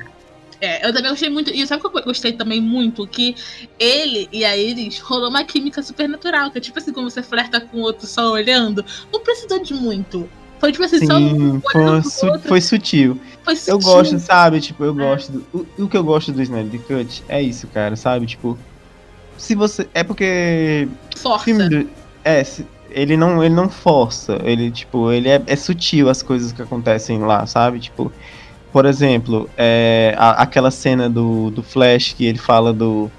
[0.61, 1.51] É, eu também gostei muito.
[1.51, 3.05] E sabe o que eu gostei também muito?
[3.05, 3.35] Que
[3.77, 6.51] ele e a Iris rolou uma química super natural.
[6.51, 8.85] Que é tipo assim, como você flerta com o outro só olhando.
[9.11, 10.29] Não precisou de muito.
[10.61, 13.19] Foi tipo assim, só um Sim, foi, su- foi sutil.
[13.43, 13.79] Foi Eu sutil.
[13.81, 14.61] gosto, sabe?
[14.61, 15.03] Tipo, eu É.
[15.09, 15.31] gosto.
[15.33, 18.25] Do, o, o que eu gosto do Snyder Cut é isso, cara, sabe?
[18.25, 18.57] Tipo,
[19.37, 19.85] se você.
[19.93, 20.87] É porque.
[21.17, 21.67] Força.
[21.69, 21.89] do-
[22.23, 24.39] é, se- ele não, ele não força.
[24.43, 27.79] Ele, tipo, ele é, é sutil as coisas que acontecem lá, sabe?
[27.79, 28.11] Tipo,
[28.71, 33.09] por exemplo, é, a- aquela cena do, do Flash que ele fala do.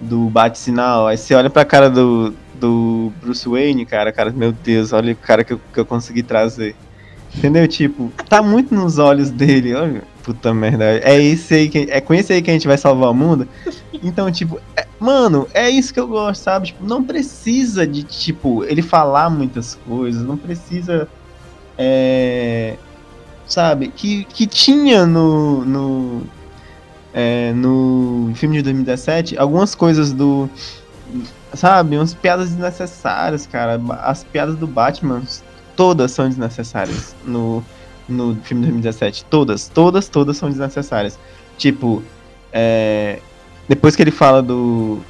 [0.00, 1.06] Do bate-sinal.
[1.06, 5.16] Aí você olha pra cara do, do Bruce Wayne, cara, cara, meu Deus, olha o
[5.16, 6.74] cara que eu, que eu consegui trazer.
[7.36, 7.68] Entendeu?
[7.68, 9.74] Tipo, tá muito nos olhos dele.
[9.74, 10.84] Olha, puta merda.
[11.04, 13.46] É esse aí que, é com esse aí que a gente vai salvar o mundo.
[14.02, 14.58] Então, tipo,
[15.02, 16.68] mano, é isso que eu gosto, sabe?
[16.68, 21.08] Tipo, não precisa de, tipo, ele falar muitas coisas, não precisa.
[21.76, 22.76] É,
[23.46, 23.88] sabe?
[23.88, 25.64] Que, que tinha no.
[25.64, 26.22] no
[27.14, 30.48] é, no filme de 2017 algumas coisas do.
[31.52, 31.96] Sabe?
[31.96, 33.80] Umas piadas desnecessárias, cara.
[34.02, 35.22] As piadas do Batman,
[35.76, 37.62] todas são desnecessárias no,
[38.08, 39.24] no filme de 2017.
[39.26, 41.18] Todas, todas, todas são desnecessárias.
[41.58, 42.02] Tipo,
[42.52, 43.18] é,
[43.68, 45.00] depois que ele fala do.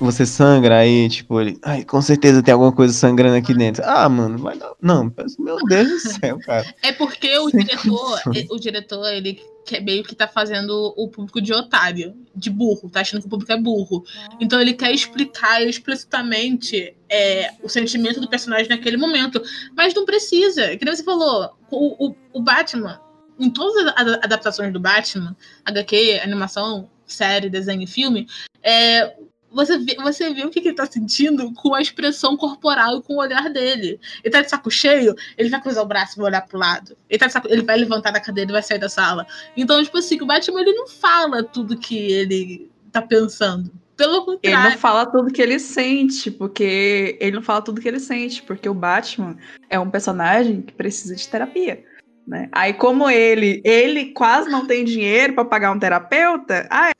[0.00, 1.58] Você sangra aí, tipo, ele.
[1.62, 3.82] Ai, com certeza tem alguma coisa sangrando aqui dentro.
[3.84, 4.72] Ah, mano, vai dar.
[4.80, 6.64] Não, meu Deus do céu, cara.
[6.82, 8.50] É porque o Sem diretor, condições.
[8.50, 13.00] o diretor, ele quer meio que tá fazendo o público de otário, de burro, tá
[13.00, 14.04] achando que o público é burro.
[14.40, 19.42] Então ele quer explicar explicitamente é, o sentimento do personagem naquele momento.
[19.76, 20.76] Mas não precisa.
[20.76, 23.00] Que nem você falou, o, o, o Batman,
[23.38, 28.26] em todas as adaptações do Batman, HQ, animação, série, desenho e filme,
[28.62, 29.14] é,
[29.50, 33.02] você vê, você vê o que, que ele tá sentindo com a expressão corporal e
[33.02, 33.98] com o olhar dele.
[34.22, 36.96] Ele tá de saco cheio, ele vai cruzar o braço e vai olhar pro lado.
[37.08, 39.26] Ele, tá de saco, ele vai levantar da cadeira e vai sair da sala.
[39.56, 43.70] Então, tipo assim, o Batman ele não fala tudo que ele tá pensando.
[43.96, 44.70] Pelo Ele contrário.
[44.70, 48.68] não fala tudo que ele sente, porque ele não fala tudo que ele sente, porque
[48.68, 49.36] o Batman
[49.68, 51.84] é um personagem que precisa de terapia,
[52.28, 52.48] né?
[52.52, 56.92] Aí como ele, ele quase não tem dinheiro pra pagar um terapeuta, ah,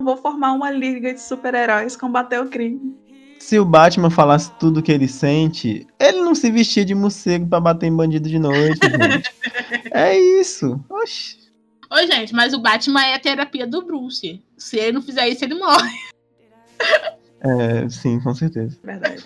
[0.00, 2.96] vou formar uma liga de super-heróis combater o crime.
[3.38, 7.60] Se o Batman falasse tudo que ele sente, ele não se vestia de morcego pra
[7.60, 9.34] bater em bandido de noite, gente.
[9.90, 10.82] É isso.
[10.88, 11.44] Oxi.
[11.90, 14.42] Ô, gente, mas o Batman é a terapia do Bruce.
[14.56, 15.92] Se ele não fizer isso, ele morre.
[17.40, 18.78] É, sim, com certeza.
[18.82, 19.22] Verdade.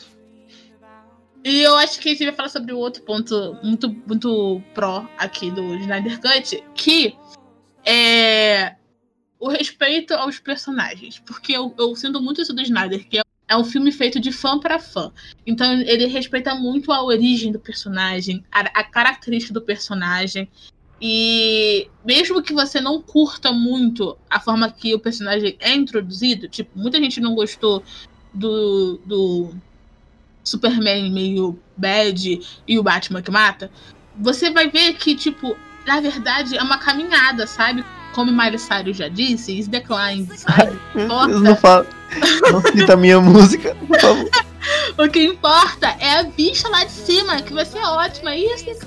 [1.49, 5.09] E eu acho que a gente vai falar sobre o outro ponto muito, muito pró
[5.17, 7.17] aqui do Snyder Cut, que
[7.87, 8.77] é
[9.41, 11.19] o respeito aos personagens.
[11.21, 14.31] Porque eu, eu sinto muito isso do Snyder, que é, é um filme feito de
[14.31, 15.11] fã para fã.
[15.47, 20.51] Então ele respeita muito a origem do personagem, a, a característica do personagem.
[21.01, 26.79] E mesmo que você não curta muito a forma que o personagem é introduzido, tipo,
[26.79, 27.83] muita gente não gostou
[28.35, 29.55] do, do
[30.45, 33.71] Superman meio bad e o Batman que mata,
[34.17, 37.85] você vai ver que, tipo, na verdade é uma caminhada, sabe?
[38.15, 40.79] Como Miley Cyrus já disse, is decline, sabe?
[40.95, 41.87] Deus, não fala.
[42.51, 44.31] Não cita a minha música, por favor.
[44.99, 48.35] O que importa é a vista lá de cima, que vai ser ótima.
[48.35, 48.87] Isso.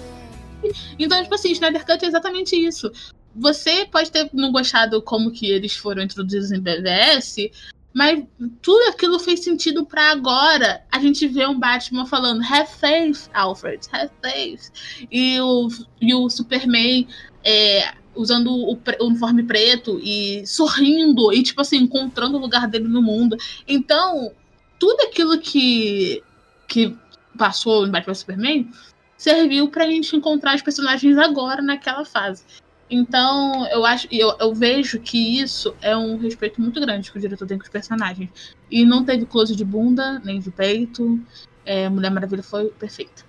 [1.00, 2.92] Então, tipo assim, Snyder Cut é exatamente isso.
[3.36, 7.50] Você pode ter não gostado como que eles foram introduzidos em BVS,
[7.94, 8.24] mas
[8.62, 10.84] tudo aquilo fez sentido pra agora.
[10.92, 14.72] A gente vê um Batman falando Have faith, Alfred, have faith.
[15.12, 15.68] E o,
[16.00, 17.08] e o Superman
[17.44, 22.88] é, usando o, o uniforme preto e sorrindo e, tipo assim, encontrando o lugar dele
[22.88, 23.36] no mundo.
[23.68, 24.32] Então,
[24.80, 26.24] tudo aquilo que,
[26.68, 26.96] que
[27.38, 28.72] passou em Batman Superman
[29.18, 32.44] serviu pra gente encontrar os personagens agora naquela fase.
[32.92, 37.22] Então, eu acho, eu, eu vejo que isso é um respeito muito grande que o
[37.22, 38.30] diretor tem com os personagens.
[38.70, 41.18] E não teve close de bunda, nem de peito.
[41.66, 43.24] É, Mulher Maravilha foi perfeita.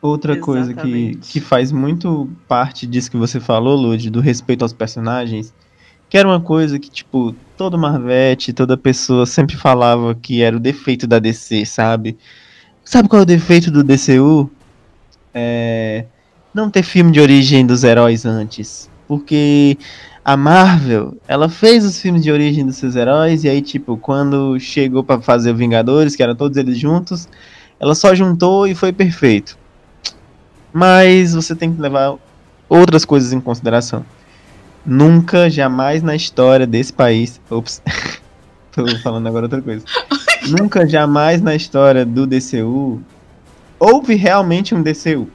[0.00, 1.32] Outra coisa que, Exatamente.
[1.32, 5.52] que faz muito parte disso que você falou, Lud, do respeito aos personagens,
[6.08, 10.60] que era uma coisa que, tipo, todo Marvete, toda pessoa sempre falava que era o
[10.60, 12.16] defeito da DC, sabe?
[12.84, 14.48] Sabe qual é o defeito do DCU?
[15.32, 16.04] É.
[16.54, 18.88] Não ter filme de origem dos heróis antes.
[19.08, 19.76] Porque
[20.24, 24.58] a Marvel, ela fez os filmes de origem dos seus heróis, e aí, tipo, quando
[24.60, 27.28] chegou pra fazer o Vingadores, que eram todos eles juntos,
[27.78, 29.58] ela só juntou e foi perfeito.
[30.72, 32.16] Mas você tem que levar
[32.68, 34.04] outras coisas em consideração.
[34.86, 37.40] Nunca, jamais na história desse país.
[37.50, 37.82] Ops,
[38.72, 39.84] tô falando agora outra coisa.
[40.48, 43.02] Nunca, jamais na história do DCU
[43.78, 45.28] houve realmente um DCU.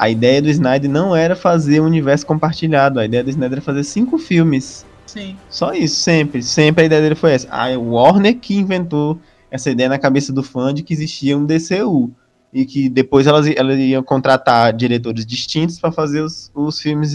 [0.00, 2.98] A ideia do Snyder não era fazer um universo compartilhado.
[2.98, 4.86] A ideia do Snyder era fazer cinco filmes.
[5.04, 5.36] Sim.
[5.50, 6.42] Só isso, sempre.
[6.42, 7.46] Sempre a ideia dele foi essa.
[7.50, 12.10] A Warner que inventou essa ideia na cabeça do fã de que existia um DCU.
[12.50, 17.14] E que depois elas, elas iam contratar diretores distintos para fazer os, os filmes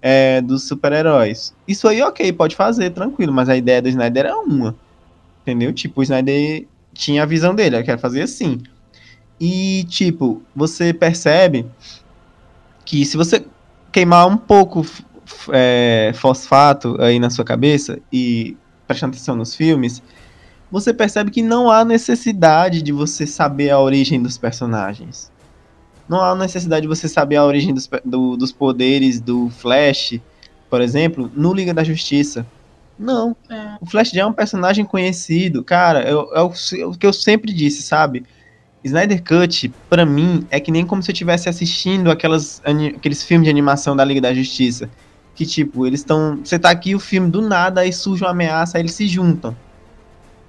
[0.00, 1.52] é, dos super-heróis.
[1.66, 3.32] Isso aí, ok, pode fazer, tranquilo.
[3.32, 4.76] Mas a ideia do Snyder era uma.
[5.42, 5.72] Entendeu?
[5.72, 8.60] Tipo, o Snyder tinha a visão dele, ele quer fazer assim.
[9.40, 11.66] E, tipo, você percebe
[12.84, 13.44] que se você
[13.92, 14.84] queimar um pouco
[15.52, 20.02] é, fosfato aí na sua cabeça e prestando atenção nos filmes,
[20.70, 25.30] você percebe que não há necessidade de você saber a origem dos personagens.
[26.08, 30.20] Não há necessidade de você saber a origem dos, do- dos poderes do Flash,
[30.68, 32.46] por exemplo, no Liga da Justiça.
[32.98, 33.34] Não.
[33.48, 33.76] É.
[33.80, 35.64] O Flash já é um personagem conhecido.
[35.64, 38.24] Cara, é é o é o que eu sempre disse, sabe?
[38.84, 42.60] Snyder Cut, pra mim, é que nem como se eu estivesse assistindo aquelas,
[42.96, 44.90] aqueles filmes de animação da Liga da Justiça.
[45.34, 46.38] Que, tipo, eles estão.
[46.44, 49.56] Você tá aqui, o filme do nada, aí surge uma ameaça, aí eles se juntam.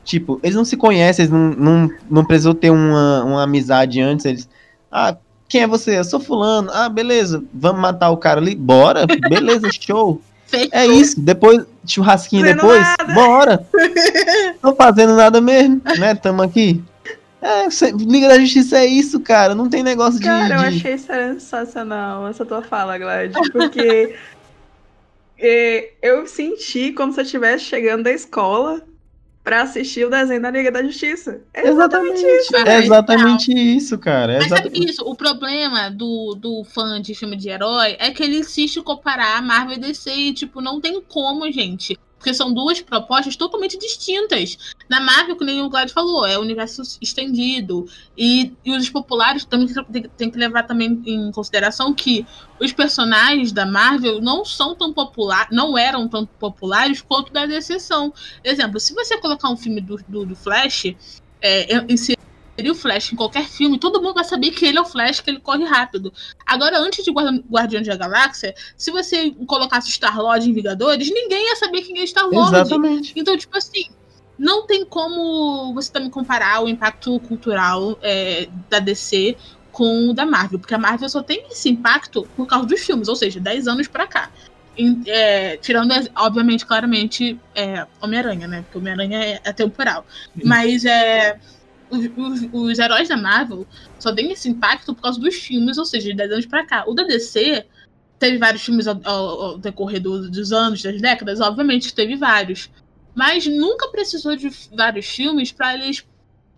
[0.03, 4.25] Tipo, eles não se conhecem, eles não, não, não precisou ter uma, uma amizade antes.
[4.25, 4.49] Eles.
[4.91, 5.15] Ah,
[5.47, 5.97] quem é você?
[5.97, 6.69] Eu sou fulano.
[6.71, 8.53] Ah, beleza, vamos matar o cara ali.
[8.53, 10.21] Bora, beleza, show.
[10.45, 10.69] Fechou.
[10.71, 13.13] É isso, depois, churrasquinho Fazendo depois, nada.
[13.13, 13.67] bora.
[14.61, 16.13] Tô fazendo nada mesmo, né?
[16.13, 16.83] Tamo aqui.
[17.45, 19.53] É, Liga da Justiça é isso, cara.
[19.53, 20.25] Não tem negócio de.
[20.25, 24.15] Cara, eu achei sensacional essa tua fala, Glad, porque
[25.37, 28.81] é, eu senti como se eu estivesse chegando da escola
[29.43, 31.39] pra assistir o desenho da Liga da Justiça.
[31.53, 32.19] É Exatamente.
[32.19, 32.55] isso.
[32.55, 34.33] É exatamente isso, cara.
[34.33, 35.03] É Mas sabe exatamente- que isso?
[35.05, 39.39] O problema do, do fã de filme de herói é que ele insiste em comparar
[39.43, 41.95] Marvel e DC e, tipo, não tem como, gente.
[42.17, 44.73] Porque são duas propostas totalmente distintas.
[44.89, 47.87] Na Marvel, que o Glad falou, é o universo estendido.
[48.17, 49.67] E, e os populares também
[50.17, 52.25] tem, que levar também em consideração que
[52.59, 57.77] os personagens da Marvel não são tão populares, não eram tão populares quanto da DC.
[58.43, 60.85] Exemplo, se você colocar um filme do, do, do Flash,
[61.41, 61.75] é,
[62.55, 65.19] inserir o Flash em qualquer filme, todo mundo vai saber que ele é o Flash,
[65.19, 66.11] que ele corre rápido.
[66.45, 71.55] Agora, antes de Guardi- Guardiões da Galáxia, se você colocasse Star-Lord em Vingadores, ninguém ia
[71.57, 72.55] saber quem é Star-Lord.
[72.55, 73.13] Exatamente.
[73.15, 73.85] Então, tipo assim,
[74.37, 79.35] não tem como você também comparar o impacto cultural é, da DC
[79.71, 83.09] com o da Marvel, porque a Marvel só tem esse impacto por causa dos filmes,
[83.09, 84.31] ou seja, 10 anos pra cá.
[85.07, 88.61] É, tirando, obviamente, claramente, é, Homem-Aranha, né?
[88.63, 90.05] Porque Homem-Aranha é, é temporal.
[90.43, 91.39] Mas é,
[91.89, 93.65] os, os- os heróis da Marvel
[93.99, 96.83] só tem esse impacto por causa dos filmes, ou seja, de 10 anos pra cá.
[96.87, 97.65] O da DC
[98.19, 102.69] teve vários filmes ao, ao- ao decorrer do- dos anos, das décadas, obviamente teve vários.
[103.13, 106.05] Mas nunca precisou de vários filmes para eles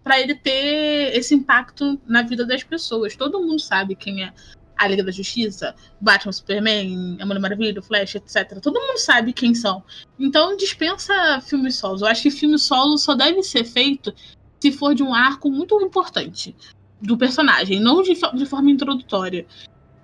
[0.03, 3.13] para ele ter esse impacto na vida das pessoas.
[3.17, 4.31] Todo mundo sabe quem é
[4.77, 8.57] a Liga da Justiça, Batman, Superman, a Mulher Maravilha, Flash, etc.
[8.61, 9.83] Todo mundo sabe quem são.
[10.17, 12.01] Então dispensa filmes solos.
[12.01, 14.13] Eu acho que filme solo só deve ser feito
[14.59, 16.55] se for de um arco muito importante
[17.01, 19.45] do personagem, não de, de forma introdutória.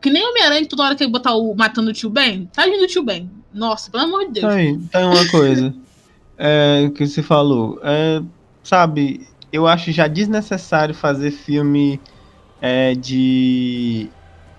[0.02, 2.84] Que nem Homem-Aranha, toda hora que ele botar o matando o tio Ben, tá vindo
[2.84, 3.30] o tio Ben.
[3.54, 4.54] Nossa, pelo amor de Deus.
[4.54, 5.74] Tá aí, tá aí uma coisa.
[6.38, 7.80] É, que você falou.
[7.84, 8.22] É,
[8.64, 12.02] sabe, eu acho já desnecessário fazer filme
[12.60, 14.10] é, de,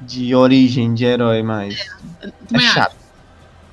[0.00, 1.90] de origem de herói mais.
[2.22, 2.74] É Também acho.
[2.74, 2.96] chato.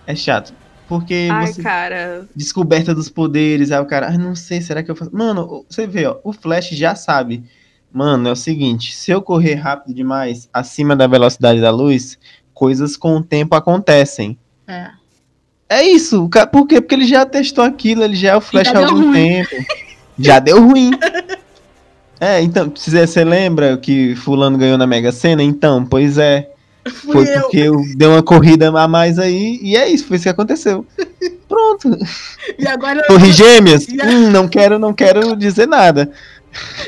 [0.07, 0.53] É chato.
[0.91, 1.63] Porque Ai, você.
[1.63, 2.27] cara.
[2.35, 5.09] Descoberta dos poderes, aí o cara, ah, não sei, será que eu faço.
[5.15, 7.45] Mano, você vê, ó, o Flash já sabe.
[7.93, 12.19] Mano, é o seguinte: se eu correr rápido demais, acima da velocidade da luz,
[12.53, 14.37] coisas com o tempo acontecem.
[14.67, 14.89] É.
[15.69, 16.29] É isso.
[16.51, 16.81] Por quê?
[16.81, 19.13] Porque ele já testou aquilo, ele já é o Flash já há deu algum ruim.
[19.13, 19.65] tempo.
[20.19, 20.91] Já deu ruim.
[22.23, 25.41] É, então, se você lembra que fulano ganhou na Mega Sena?
[25.41, 26.51] Então, pois é.
[26.89, 27.41] Fui Foi eu.
[27.41, 30.85] porque eu dei uma corrida a mais aí, e é isso, foi isso que aconteceu.
[31.47, 31.89] Pronto.
[32.57, 33.85] E agora, Torre Gêmeas?
[33.99, 36.11] A- Hum, não quero, não quero dizer nada.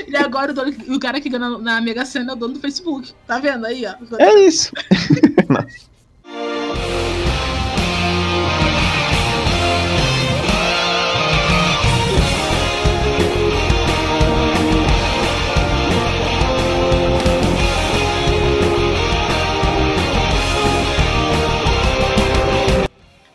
[0.08, 2.60] e agora o, dono- o cara que ganha na Mega Sena é o dono do
[2.60, 3.12] Facebook.
[3.28, 3.94] Tá vendo aí, ó?
[4.18, 4.72] É isso.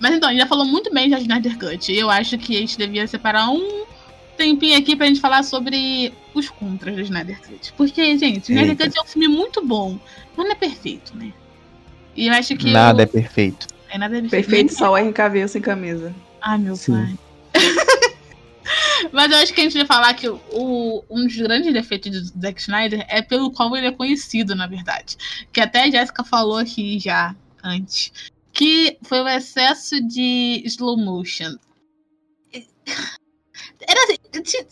[0.09, 1.92] Mas então, a gente já falou muito bem de Snyder Cut.
[1.92, 3.85] E eu acho que a gente devia separar um
[4.38, 7.75] tempinho aqui pra gente falar sobre os contras do Snyder Cut.
[7.77, 8.75] Porque, gente, Snyder.
[8.75, 9.99] Cut é um filme muito bom,
[10.35, 11.31] mas não é perfeito, né?
[12.16, 12.71] E eu acho que.
[12.71, 13.66] Nada é perfeito.
[13.90, 16.14] é nada é Perfeito só o Cavill sem camisa.
[16.40, 16.92] Ai, meu Sim.
[16.92, 17.62] pai.
[19.12, 22.40] Mas eu acho que a gente vai falar que o, um dos grandes defeitos do
[22.40, 25.16] Zack Snyder é pelo qual ele é conhecido, na verdade.
[25.53, 28.12] Que até a Jéssica falou aqui já antes.
[28.59, 31.55] Que foi o excesso de slow motion.
[32.53, 34.66] Era assim.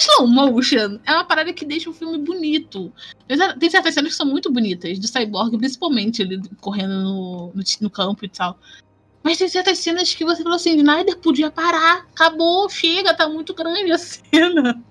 [0.00, 2.92] slow motion é uma parada que deixa o filme bonito.
[3.60, 7.90] Tem certas cenas que são muito bonitas, do Cyborg, principalmente ele correndo no, no, no
[7.90, 8.58] campo e tal.
[9.22, 12.08] Mas tem certas cenas que você falou assim, Snyder podia parar.
[12.12, 14.82] Acabou, chega, tá muito grande a cena.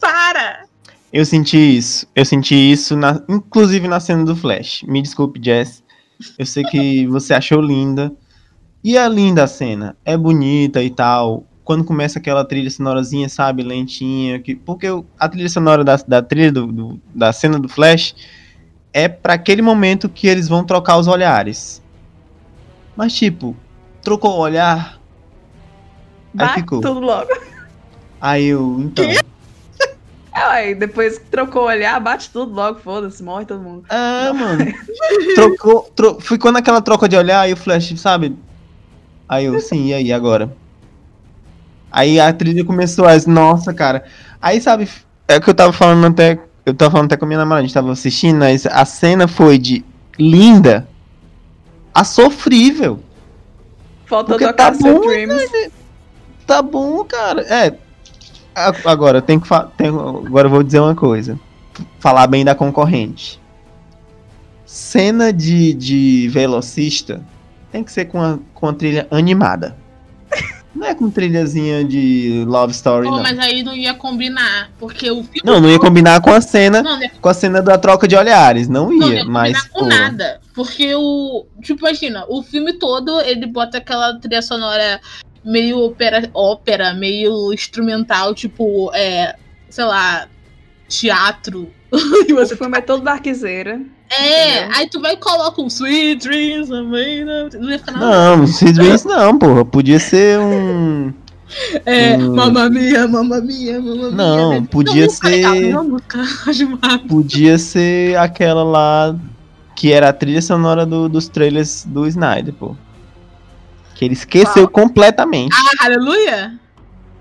[0.00, 0.66] Para!
[1.12, 2.06] Eu senti isso.
[2.16, 4.82] Eu senti isso, na, inclusive na cena do Flash.
[4.84, 5.81] Me desculpe, Jess.
[6.38, 8.12] Eu sei que você achou linda.
[8.84, 9.96] E é linda a cena.
[10.04, 11.44] É bonita e tal.
[11.64, 14.38] Quando começa aquela trilha sonorazinha, sabe, lentinha.
[14.40, 14.86] Que, porque
[15.18, 18.14] a trilha sonora da, da trilha do, do- da cena do Flash
[18.92, 21.80] é pra aquele momento que eles vão trocar os olhares.
[22.96, 23.56] Mas, tipo,
[24.02, 25.00] trocou o olhar.
[26.36, 26.80] Aí ficou.
[26.80, 27.28] tudo logo.
[28.20, 29.04] Aí eu, então.
[30.34, 33.84] É, ué, depois que trocou o olhar, bate tudo logo, foda-se, morre todo mundo.
[33.90, 34.64] Ah, mano.
[35.34, 36.20] Trocou, tro...
[36.20, 38.34] ficou naquela troca de olhar e o Flash, sabe?
[39.28, 40.54] Aí eu, sim, e aí, agora?
[41.90, 43.12] Aí a trilha começou a.
[43.26, 44.04] Nossa, cara.
[44.40, 44.88] Aí, sabe,
[45.28, 46.38] é que eu tava falando até.
[46.64, 49.28] Eu tava falando até com a minha namorada, a gente tava assistindo, mas a cena
[49.28, 49.84] foi de
[50.18, 50.88] linda
[51.94, 53.00] a sofrível.
[54.06, 55.70] Faltou Porque tocar tá bom, Dreams.
[56.46, 57.42] Tá bom, cara.
[57.42, 57.74] É.
[58.54, 60.26] Agora, eu tenho que tenho...
[60.26, 61.38] Agora eu vou dizer uma coisa.
[61.98, 63.40] Falar bem da concorrente.
[64.66, 67.22] Cena de, de velocista
[67.70, 69.76] tem que ser com a, com a trilha animada.
[70.74, 73.22] Não é com trilhazinha de Love Story, não.
[73.22, 75.42] mas aí não ia combinar, porque o filme.
[75.44, 78.08] Não, não ia combinar com a cena, Não, não ia com a cena da troca
[78.08, 80.40] de olhares, não Não, ia, não mas combinar com pô, nada.
[80.54, 81.44] Porque o.
[81.60, 84.98] Tipo, imagina, o filme todo ele bota aquela trilha sonora
[85.44, 89.34] meio ópera, ópera meio instrumental, tipo, é,
[89.68, 90.26] sei lá,
[90.88, 91.68] teatro.
[92.28, 93.80] e O você filme é todo darkzeira.
[94.10, 94.76] É, Entendeu?
[94.76, 98.36] aí tu vai e coloca um Sweet Dreams, amém, não não ia ficar nada.
[98.36, 99.64] Não, Sid Dreams não, porra.
[99.64, 101.12] Podia ser um.
[101.84, 102.34] É, Hum.
[102.34, 104.10] mamma mia, mamma mia, mamma mia.
[104.12, 104.66] Não, né?
[104.70, 105.84] podia legal, ser- não,
[106.80, 106.98] massa.
[107.06, 109.14] Podia ser aquela lá
[109.76, 112.74] que era a trilha sonora do- dos trailers do Snyder, pô.
[113.94, 115.54] Que ele esqueceu completamente.
[115.80, 116.58] Ah, aleluia?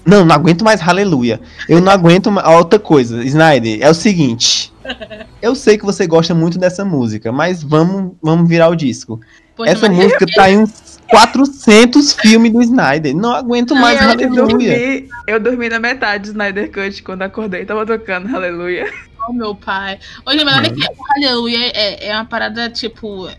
[0.06, 1.40] Não, não aguento mais Aleluia.
[1.70, 2.48] Eu não aguento mais.
[2.48, 4.74] Outra coisa, Snyder, é o seguinte.
[5.42, 9.20] Eu sei que você gosta muito dessa música, mas vamos, vamos virar o disco.
[9.56, 13.16] Poxa, Essa mas- música tá em uns 400 filmes do Snyder.
[13.16, 14.36] Não aguento mais eu, Aleluia.
[14.48, 18.92] dormi, eu dormi na metade do Snyder Cut quando acordei, tava tocando Aleluia.
[19.30, 20.00] Oh, meu pai.
[20.26, 23.30] Hoje, mas olha que o Aleluia é, é uma parada, tipo,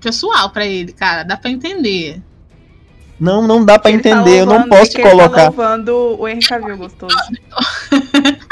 [0.00, 1.24] pessoal pra ele, cara.
[1.24, 2.22] Dá pra entender.
[3.20, 4.40] Não, não dá pra Ele tá entender.
[4.40, 5.42] eu não louvando- posso que ele Tá colocar.
[5.44, 7.16] louvando o Henry Cavill gostoso.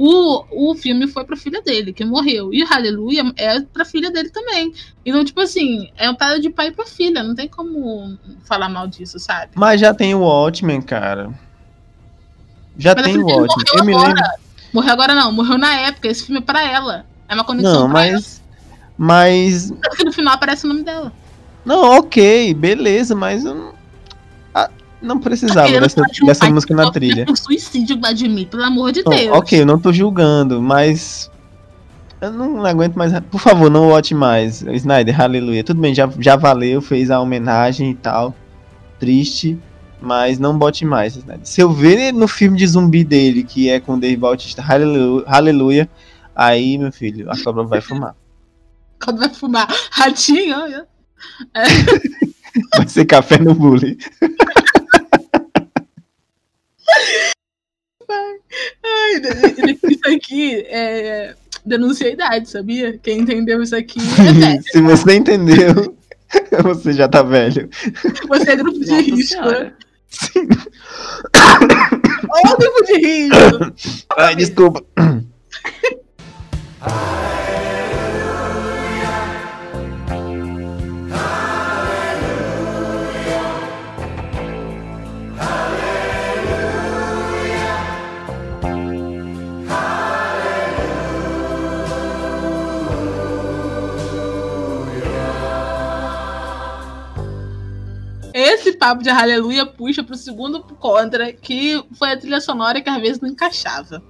[0.00, 2.54] O, o filme foi pra filha dele, que morreu.
[2.54, 4.72] E o Aleluia é pra filha dele também.
[5.04, 7.20] Então, tipo assim, é uma parada de pai pra filha.
[7.24, 9.50] Não tem como falar mal disso, sabe?
[9.56, 11.30] Mas já tem o Watchmen, cara.
[12.76, 13.48] Já Mas tem o Watchmen.
[13.48, 14.08] morreu Eu me agora.
[14.14, 14.22] lembro.
[14.72, 16.06] Morreu agora não, morreu na época.
[16.06, 17.04] Esse filme é pra ela.
[17.28, 18.12] É uma conexão Não, pra ela.
[18.12, 18.42] mas.
[18.96, 19.72] Mas.
[19.72, 21.12] Porque no final aparece o nome dela.
[21.64, 23.77] Não, ok, beleza, mas eu não.
[25.00, 27.24] Não precisava dessa, um dessa música na trilha.
[27.24, 29.36] por suicídio, Vladimir, pelo amor de Não, Deus.
[29.36, 31.30] ok, eu não tô julgando, mas.
[32.20, 33.12] Eu não aguento mais.
[33.30, 34.62] Por favor, não vote mais.
[34.62, 35.62] Snyder, aleluia.
[35.62, 38.34] Tudo bem, já, já valeu, fez a homenagem e tal.
[38.98, 39.56] Triste,
[40.00, 41.46] mas não bote mais, Snyder.
[41.46, 45.24] Se eu ver no filme de zumbi dele, que é com o Dave Bautista, aleluia,
[45.28, 45.88] aleluia,
[46.34, 48.16] aí, meu filho, a cobra vai fumar.
[49.00, 50.86] Quando vai fumar ratinho, olha.
[52.76, 53.96] Vai ser café no bullying.
[58.84, 59.20] Ai,
[59.90, 61.34] isso aqui é.
[61.66, 62.96] Denuncia a idade, sabia?
[63.02, 64.62] Quem entendeu isso aqui é velho.
[64.62, 65.96] Se você entendeu,
[66.62, 67.68] você já tá velho.
[68.28, 69.16] Você é grupo de Nossa risco.
[69.16, 69.22] né?
[69.50, 69.76] senhora.
[72.30, 74.06] Olha o grupo de risco.
[74.16, 74.82] Ai, desculpa.
[98.48, 102.98] Esse papo de aleluia puxa pro segundo contra, que foi a trilha sonora que às
[102.98, 104.02] vezes não encaixava.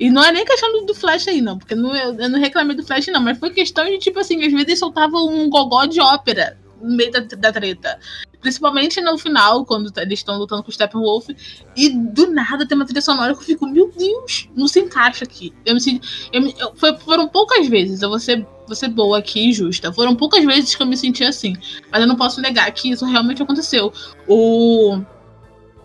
[0.00, 2.76] E não é nem questão do, Flash aí, não, porque não, eu, eu não reclamei
[2.76, 5.86] do Flash, não, mas foi questão de, tipo assim, às vezes eles soltavam um gogó
[5.86, 8.00] de ópera no meio da, da treta.
[8.44, 11.30] Principalmente no final, quando tá- eles estão lutando com o Steppenwolf,
[11.74, 15.24] e do nada tem uma trilha sonora que eu fico, meu Deus, não se encaixa
[15.24, 15.50] aqui.
[15.64, 16.28] Eu me senti.
[16.30, 19.52] eu me- eu- foi- foram poucas vezes, eu vou ser, vou ser boa aqui e
[19.54, 19.90] justa.
[19.94, 21.56] Foram poucas vezes que eu me senti assim.
[21.90, 23.90] Mas eu não posso negar que isso realmente aconteceu.
[24.28, 25.00] O.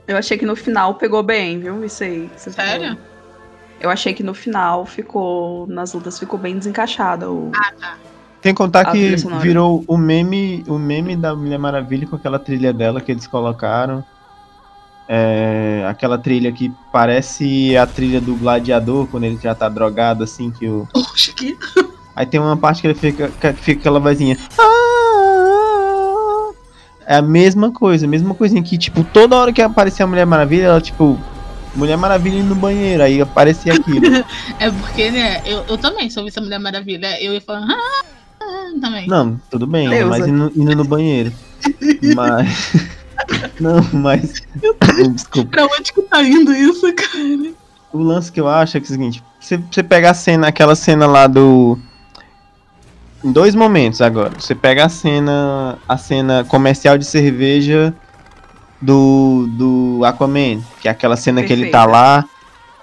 [0.05, 1.85] Eu achei que no final pegou bem, viu?
[1.85, 2.29] Isso aí.
[2.35, 2.87] Sério?
[2.89, 3.09] falou.
[3.79, 5.65] Eu achei que no final ficou.
[5.67, 7.31] Nas lutas ficou bem desencaixada.
[7.31, 7.51] O...
[8.41, 12.39] Tem que contar A que virou o meme, o meme da Mulher Maravilha com aquela
[12.39, 14.03] trilha dela que eles colocaram.
[15.07, 20.51] É, aquela trilha que parece a trilha do gladiador, quando ele já tá drogado, assim,
[20.51, 20.87] que o.
[20.93, 21.57] Oxe, que.
[22.15, 24.37] Aí tem uma parte que ele fica, que fica aquela vozinha.
[24.59, 26.51] "Ah".
[27.05, 30.25] É a mesma coisa, a mesma coisinha que, tipo, toda hora que aparecia a Mulher
[30.27, 31.19] Maravilha, ela, tipo,
[31.75, 34.01] Mulher Maravilha indo no banheiro, aí aparecia aquilo.
[34.59, 37.65] É porque, né, eu, eu também, se eu visse a Mulher Maravilha, eu ia falar.
[37.67, 38.05] Ah, ah",
[38.81, 39.07] também.
[39.07, 40.09] Não, tudo bem, Deusa.
[40.09, 41.31] mas indo, indo no banheiro.
[42.15, 42.99] Mas.
[43.59, 44.41] Não, mas.
[45.13, 45.51] Desculpa.
[45.51, 47.53] Pra onde que tá indo isso, cara?
[47.91, 50.47] O lance que eu acho é, que é o seguinte: você, você pega a cena,
[50.47, 51.77] aquela cena lá do.
[53.23, 54.31] Em dois momentos agora.
[54.39, 55.77] Você pega a cena.
[55.87, 57.93] A cena comercial de cerveja
[58.81, 59.47] do.
[59.57, 60.61] do Aquaman.
[60.79, 61.85] Que é aquela cena que ele tá Perfeita.
[61.85, 62.25] lá.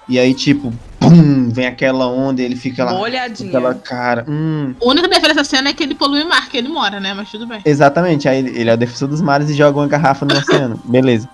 [0.08, 2.92] E aí, tipo, pum, vem aquela onda e ele fica lá.
[2.92, 3.49] Com Molhadinha.
[3.49, 4.24] aquela cara.
[4.28, 6.99] Hum, A única diferença dessa cena é que ele polui o mar que ele mora,
[7.01, 7.14] né?
[7.14, 7.61] Mas tudo bem.
[7.64, 10.80] Exatamente, aí ele é o defensor dos mares e joga uma garrafa no oceano.
[10.86, 11.28] Beleza.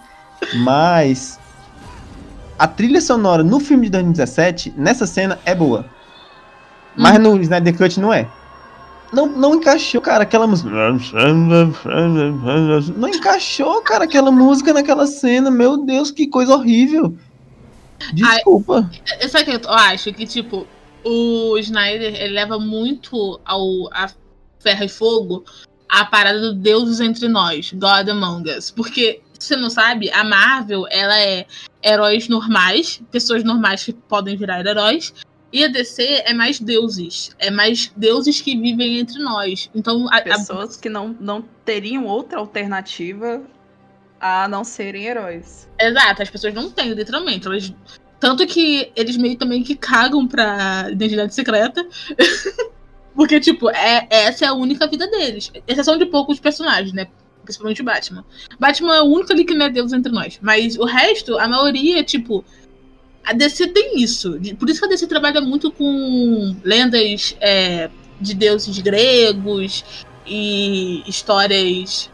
[0.57, 1.39] Mas
[2.59, 5.87] a trilha sonora no filme de 2017, nessa cena, é boa.
[6.97, 8.27] Mas no Snyder Cut não é.
[9.13, 10.69] não, não encaixou, cara, aquela música.
[12.97, 15.51] Não encaixou, cara, aquela música naquela cena.
[15.51, 17.15] Meu Deus, que coisa horrível.
[18.13, 18.91] Desculpa.
[19.21, 20.13] Ai, sabe o que eu acho?
[20.13, 20.67] Que, tipo,
[21.05, 24.11] o Snyder ele leva muito ao a
[24.59, 25.45] ferro e fogo
[25.89, 28.71] a parada do Deuses entre nós, God Among Us.
[28.71, 31.47] Porque, se você não sabe, a Marvel, ela é
[31.85, 35.13] heróis normais, pessoas normais que podem virar heróis,
[35.53, 37.37] e a DC é mais deuses.
[37.39, 39.69] É mais deuses que vivem entre nós.
[39.75, 40.81] Então, a, pessoas a...
[40.81, 43.43] que não, não teriam outra alternativa
[44.23, 45.69] a não serem heróis.
[45.79, 47.49] Exato, as pessoas não têm, literalmente.
[47.49, 47.75] Elas...
[48.21, 51.85] Tanto que eles meio também que cagam pra identidade secreta.
[53.17, 55.51] Porque, tipo, é, essa é a única vida deles.
[55.67, 57.09] Exceção de poucos personagens, né?
[57.43, 58.25] Principalmente o Batman.
[58.61, 60.39] Batman é o único ali que não é Deus entre nós.
[60.41, 62.45] Mas o resto, a maioria, tipo,
[63.25, 64.39] a DC tem isso.
[64.57, 69.85] Por isso que a DC trabalha muito com lendas é, de deuses gregos
[70.25, 72.09] e histórias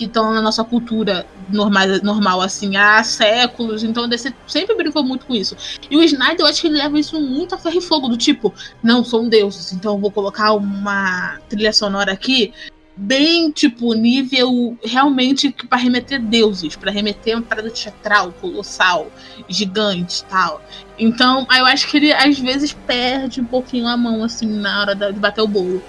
[0.00, 3.84] que estão na nossa cultura normal, normal assim, há séculos.
[3.84, 5.54] Então DC sempre brincou muito com isso.
[5.90, 8.16] E o Snyder, eu acho que ele leva isso muito a ferro e fogo, do
[8.16, 12.52] tipo, não, são deuses, então vou colocar uma trilha sonora aqui
[12.96, 19.10] bem, tipo, nível realmente para remeter deuses, para remeter uma parada teatral, colossal,
[19.48, 20.62] gigante tal.
[20.98, 24.94] Então, eu acho que ele às vezes perde um pouquinho a mão, assim, na hora
[24.94, 25.82] de bater o bolo.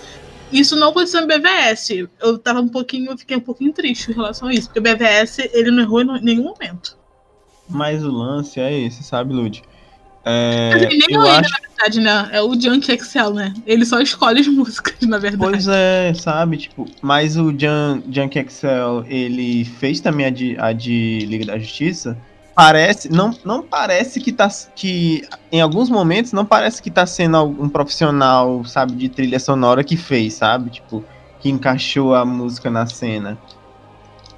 [0.51, 1.89] Isso não aconteceu no BVS.
[2.19, 4.83] Eu tava um pouquinho, eu fiquei um pouquinho triste em relação a isso, porque o
[4.83, 6.97] BVS ele não errou em nenhum momento.
[7.69, 9.63] Mas o lance é esse, sabe, Lud?
[10.23, 11.49] É, nem eu acho...
[11.49, 12.29] na verdade, né?
[12.31, 13.53] É o Junk Excel, né?
[13.65, 15.51] Ele só escolhe as músicas, na verdade.
[15.51, 16.57] Pois é, sabe?
[16.57, 21.57] Tipo, mas o Jun, Junk Excel, ele fez também a de, a de Liga da
[21.57, 22.17] Justiça.
[22.61, 24.47] Parece, não, não parece que tá.
[24.75, 29.83] Que em alguns momentos não parece que tá sendo um profissional, sabe, de trilha sonora
[29.83, 30.69] que fez, sabe?
[30.69, 31.03] Tipo,
[31.39, 33.35] que encaixou a música na cena.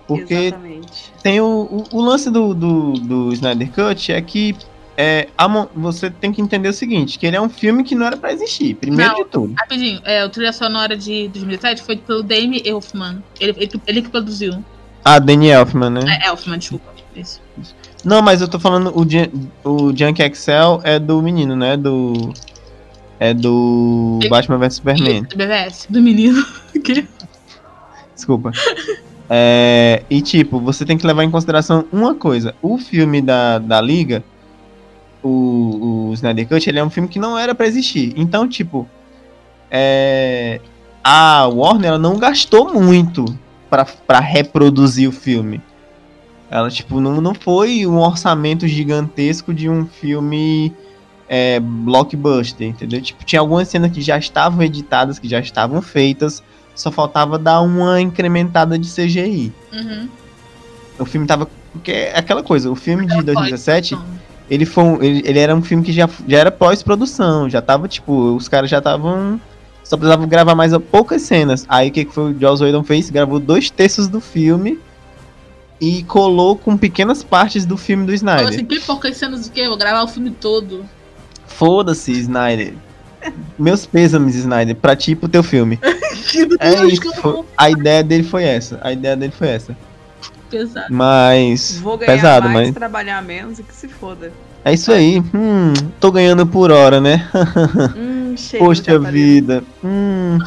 [0.07, 1.13] Porque Exatamente.
[1.21, 1.45] tem o,
[1.91, 4.55] o, o lance do, do, do Snyder Cut é que
[4.95, 5.45] é, a,
[5.76, 8.32] você tem que entender o seguinte, que ele é um filme que não era para
[8.32, 9.53] existir, primeiro não, de tudo.
[9.57, 13.21] Rapidinho, é, o trilha sonora de 2007 foi pelo Damien Elfman.
[13.38, 14.63] Ele, ele, ele, que produziu.
[15.03, 16.19] Ah, Danny Elfman, né?
[16.24, 16.93] É, Elfman, desculpa.
[17.13, 17.42] Isso.
[18.04, 19.01] Não, mas eu tô falando, o,
[19.70, 21.78] o Junk Excel é do menino, né?
[21.78, 22.34] Do.
[23.20, 25.24] É do Batman vs Superman.
[25.24, 26.43] Do BVS, do menino.
[28.14, 28.51] Desculpa.
[29.30, 33.80] É, e tipo, você tem que levar em consideração uma coisa: o filme da, da
[33.80, 34.24] Liga
[35.24, 38.14] o, o Snyder Cut, ele é um filme que não era para existir.
[38.18, 38.88] Então, tipo,
[39.72, 40.60] é,
[41.04, 43.26] a Warner ela não gastou muito
[43.70, 45.62] para reproduzir o filme.
[46.54, 50.72] Ela, tipo, não, não foi um orçamento gigantesco de um filme
[51.28, 53.01] é, blockbuster, entendeu?
[53.01, 56.43] Tipo, tinha algumas cenas que já estavam editadas, que já estavam feitas,
[56.76, 59.51] só faltava dar uma incrementada de CGI.
[59.74, 60.08] Uhum.
[60.99, 61.49] O filme tava.
[61.72, 63.97] Porque é aquela coisa, o filme de 2017
[64.47, 67.88] ele foi um, ele, ele, era um filme que já, já era pós-produção, já tava,
[67.88, 69.41] tipo, os caras já estavam.
[69.84, 71.66] Só precisavam gravar mais poucas cenas.
[71.68, 73.10] Aí o que, que foi o Joss Whedon fez?
[73.10, 74.80] Gravou dois terços do filme
[75.80, 78.47] e colou com pequenas partes do filme do Snyder.
[78.47, 79.61] assim, que poucas cenas do que?
[79.61, 80.86] Eu vou gravar o filme todo.
[81.47, 82.74] Foda-se, Snyder.
[83.57, 85.80] Meus pêsames, Snyder, pra ti e pro teu filme.
[86.59, 87.45] é isso.
[87.57, 88.80] A ideia dele foi essa.
[88.82, 89.76] A ideia dele foi essa
[90.53, 90.93] pesado.
[90.93, 91.80] Mas.
[91.82, 92.76] Vou ganhar pesado, mais, mas...
[92.76, 94.32] trabalhar menos e que se foda.
[94.63, 95.21] É isso aí.
[95.34, 97.28] Hum, tô ganhando por hora, né?
[97.97, 99.63] hum, Poxa vida.
[99.84, 100.38] Hum,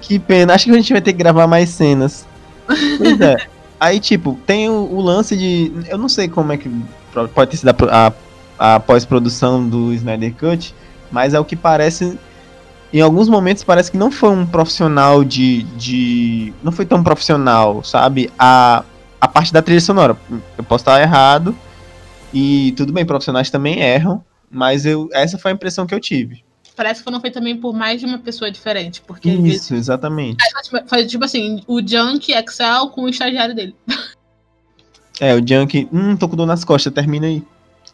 [0.00, 0.54] que pena.
[0.54, 2.26] Acho que a gente vai ter que gravar mais cenas.
[2.66, 3.36] Pois é.
[3.78, 5.72] Aí, tipo, tem o, o lance de.
[5.88, 6.70] Eu não sei como é que.
[7.34, 8.12] Pode ter sido a,
[8.58, 10.74] a, a pós-produção do Snyder Cut,
[11.10, 12.18] mas é o que parece
[12.92, 16.52] em alguns momentos parece que não foi um profissional de, de.
[16.62, 18.30] Não foi tão profissional, sabe?
[18.38, 18.84] A,
[19.20, 20.16] a parte da trilha sonora.
[20.56, 21.54] Eu posso estar errado.
[22.32, 24.24] E tudo bem, profissionais também erram.
[24.50, 26.42] Mas eu, essa foi a impressão que eu tive.
[26.76, 29.00] Parece que foram feitos também por mais de uma pessoa diferente.
[29.00, 29.70] Porque Isso, vezes...
[29.72, 30.36] exatamente.
[30.86, 33.74] Foi tipo assim, o Junk Excel com o estagiário dele.
[35.18, 35.88] É, o Junk.
[35.90, 37.42] Hum, tô com dor nas costas, termina aí.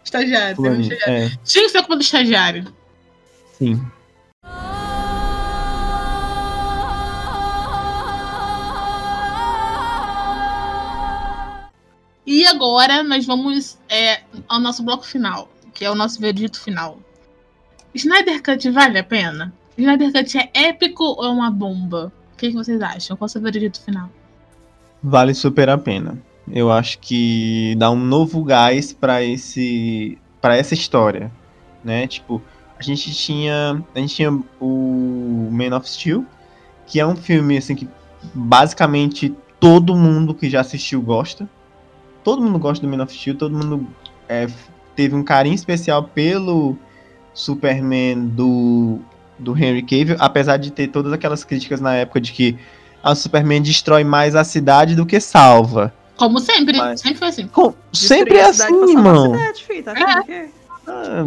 [0.04, 1.24] Estagiário, termina estagiário.
[1.24, 1.38] É.
[1.44, 2.74] Tinha que ser culpa do estagiário.
[3.56, 3.80] Sim.
[12.26, 16.98] E agora nós vamos é, ao nosso bloco final, que é o nosso veredito final.
[17.94, 19.52] Snyder Cut vale a pena?
[19.76, 22.12] Snyder Cut é épico ou é uma bomba?
[22.32, 23.16] O que, que vocês acham?
[23.16, 24.10] Qual é o seu veredito final?
[25.02, 26.18] Vale super a pena.
[26.50, 31.30] Eu acho que dá um novo gás para esse para essa história,
[31.84, 32.06] né?
[32.06, 32.42] Tipo,
[32.78, 36.26] a gente tinha a gente tinha o Man of Steel
[36.86, 37.88] que é um filme assim que
[38.34, 41.48] basicamente todo mundo que já assistiu gosta.
[42.24, 43.86] Todo mundo gosta do Man of Steel, todo mundo
[44.28, 44.46] é,
[44.94, 46.76] teve um carinho especial pelo
[47.34, 48.98] Superman do,
[49.38, 52.56] do Henry Cavill, apesar de ter todas aquelas críticas na época de que
[53.02, 55.92] a Superman destrói mais a cidade do que salva.
[56.16, 57.46] Como sempre, Mas- sempre foi assim.
[57.48, 59.32] Com- sempre é assim, irmão.
[59.32, 60.48] cidade, filho, tá que-
[60.86, 61.26] Ah,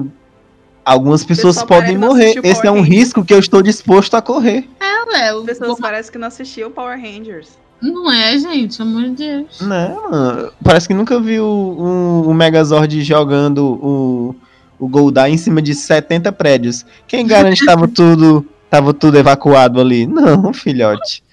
[0.86, 2.26] Algumas pessoas pessoal podem morrer.
[2.26, 2.96] assistiu Esse é um Rangers.
[2.96, 4.70] risco que eu estou disposto a correr.
[4.80, 7.58] É, ué, o- As pessoas parecem que não assistiam Power Rangers.
[7.82, 9.62] Não é, gente, pelo amor de Deus.
[9.62, 10.52] Não, mano.
[10.64, 14.36] Parece que nunca viu o, o Megazord jogando o,
[14.80, 16.86] o Goldar em cima de 70 prédios.
[17.08, 20.06] Quem garante que tava tudo, tava tudo evacuado ali?
[20.08, 21.24] Não, filhote.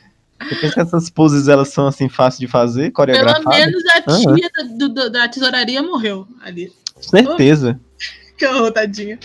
[0.42, 3.58] Você pensa que essas poses elas são assim fáceis de fazer, Pelo coreografadas?
[3.58, 4.00] menos a
[4.34, 6.72] tia da, do- do- da tesouraria morreu ali.
[7.00, 7.78] Certeza.
[8.36, 9.20] Que horror, tadinha.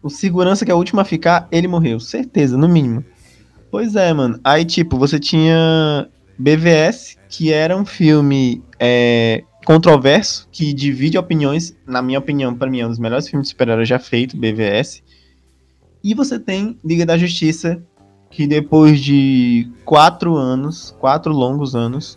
[0.00, 1.98] O segurança que é o último a ficar, ele morreu.
[1.98, 3.04] Certeza, no mínimo.
[3.72, 4.38] Pois é, mano.
[4.44, 6.06] Aí, tipo, você tinha
[6.38, 11.76] BVS, que era um filme é, controverso, que divide opiniões.
[11.84, 15.02] Na minha opinião, pra mim, é um dos melhores filmes de super-herói já feito, BVS.
[16.04, 17.82] E você tem Liga da Justiça,
[18.30, 22.16] que depois de quatro anos, quatro longos anos,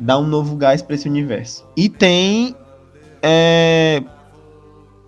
[0.00, 1.66] dá um novo gás pra esse universo.
[1.76, 2.56] E tem
[3.22, 4.02] é,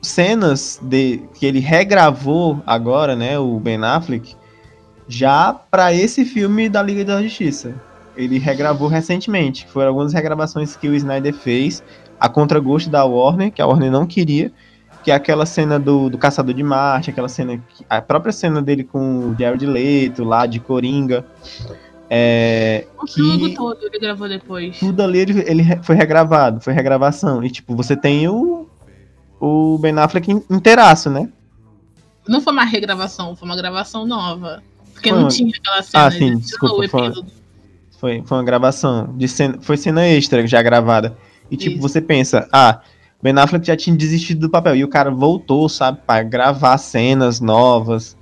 [0.02, 4.36] cenas de que ele regravou agora, né, o Ben Affleck,
[5.08, 7.74] já pra esse filme da Liga da Justiça.
[8.20, 9.66] Ele regravou recentemente.
[9.68, 11.82] Foram algumas regravações que o Snyder fez
[12.18, 14.52] a contragosto da Warner, que a Warner não queria,
[15.02, 18.60] que é aquela cena do, do Caçador de Marte, aquela cena que, a própria cena
[18.60, 21.24] dele com o Jared Leto lá de Coringa.
[22.08, 24.78] É, O que todo ele gravou depois.
[24.78, 27.42] tudo ali ele, ele foi regravado, foi regravação.
[27.44, 28.66] E tipo, você tem o,
[29.40, 31.28] o Ben Affleck in- inteiraço, né?
[32.28, 34.62] Não foi uma regravação, foi uma gravação nova.
[34.92, 36.06] Porque Foi não uma- tinha aquela cena.
[36.06, 37.12] Ah, sim, desculpa, o foi.
[38.00, 39.12] Foi, foi uma gravação.
[39.16, 41.16] De cena, foi cena extra já gravada.
[41.50, 41.82] E tipo, Isso.
[41.82, 42.80] você pensa, ah,
[43.22, 44.74] Ben Affleck já tinha desistido do papel.
[44.76, 48.16] E o cara voltou, sabe, pra gravar cenas novas.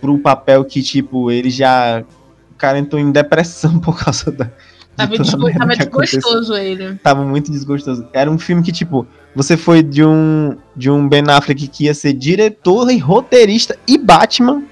[0.00, 2.04] Pro papel que, tipo, ele já.
[2.52, 4.44] O cara entrou em depressão por causa da.
[4.44, 4.50] de
[4.96, 6.94] Tava, toda a desgo- merda tava desgostoso ele.
[6.96, 8.06] tava muito desgostoso.
[8.12, 11.94] Era um filme que, tipo, você foi de um de um Ben Affleck que ia
[11.94, 14.62] ser diretor e roteirista e Batman,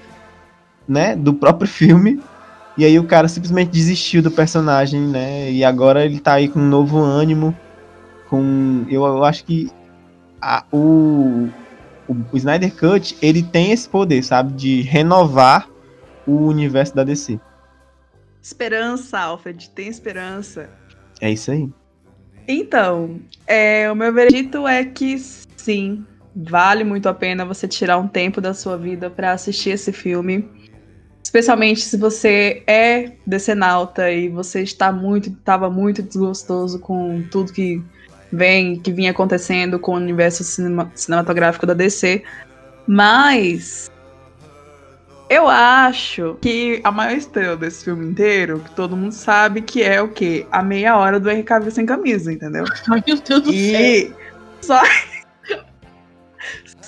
[0.87, 2.19] né, do próprio filme.
[2.79, 5.51] E aí o cara simplesmente desistiu do personagem, né?
[5.51, 7.53] E agora ele tá aí com um novo ânimo,
[8.29, 9.69] com eu, eu acho que
[10.41, 11.49] a- o,
[12.07, 15.69] o o Snyder Cut, ele tem esse poder, sabe, de renovar
[16.25, 17.37] o universo da DC.
[18.41, 20.69] Esperança, Alfred, tem esperança.
[21.19, 21.69] É isso aí.
[22.47, 28.07] Então, é, o meu veredito é que sim, vale muito a pena você tirar um
[28.07, 30.47] tempo da sua vida pra assistir esse filme.
[31.29, 37.79] Especialmente se você é decenalta e você está muito, estava muito desgostoso com tudo que
[38.33, 42.23] vem, que vinha acontecendo com o universo cinema- cinematográfico da DC.
[42.87, 43.91] Mas
[45.29, 50.01] eu acho que a maior estrela desse filme inteiro, que todo mundo sabe que é
[50.01, 50.47] o quê?
[50.51, 52.65] A meia hora do Cavill sem camisa, entendeu?
[52.89, 53.53] Ai, meu Deus do céu.
[53.53, 54.11] E
[54.61, 54.81] só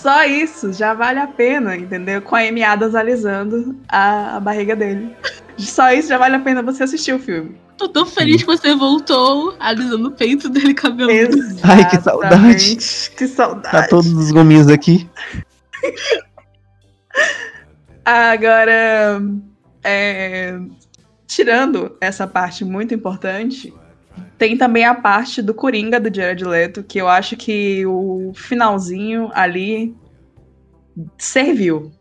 [0.02, 2.22] só isso já vale a pena, entendeu?
[2.24, 5.16] Com a Amy Adams alisando a, a barriga dele.
[5.58, 7.56] Só isso já vale a pena você assistir o filme.
[7.78, 11.38] Tô tão feliz que você voltou alisando o peito dele cabeludo.
[11.62, 12.78] Ai, que saudade.
[13.16, 13.72] Que saudade.
[13.72, 15.08] Tá todos os gominhos aqui.
[18.04, 19.22] Agora,
[19.84, 20.58] é,
[21.28, 23.72] tirando essa parte muito importante,
[24.42, 29.30] tem também a parte do Coringa do Jared Leto, que eu acho que o finalzinho
[29.36, 29.96] ali
[31.16, 31.92] serviu.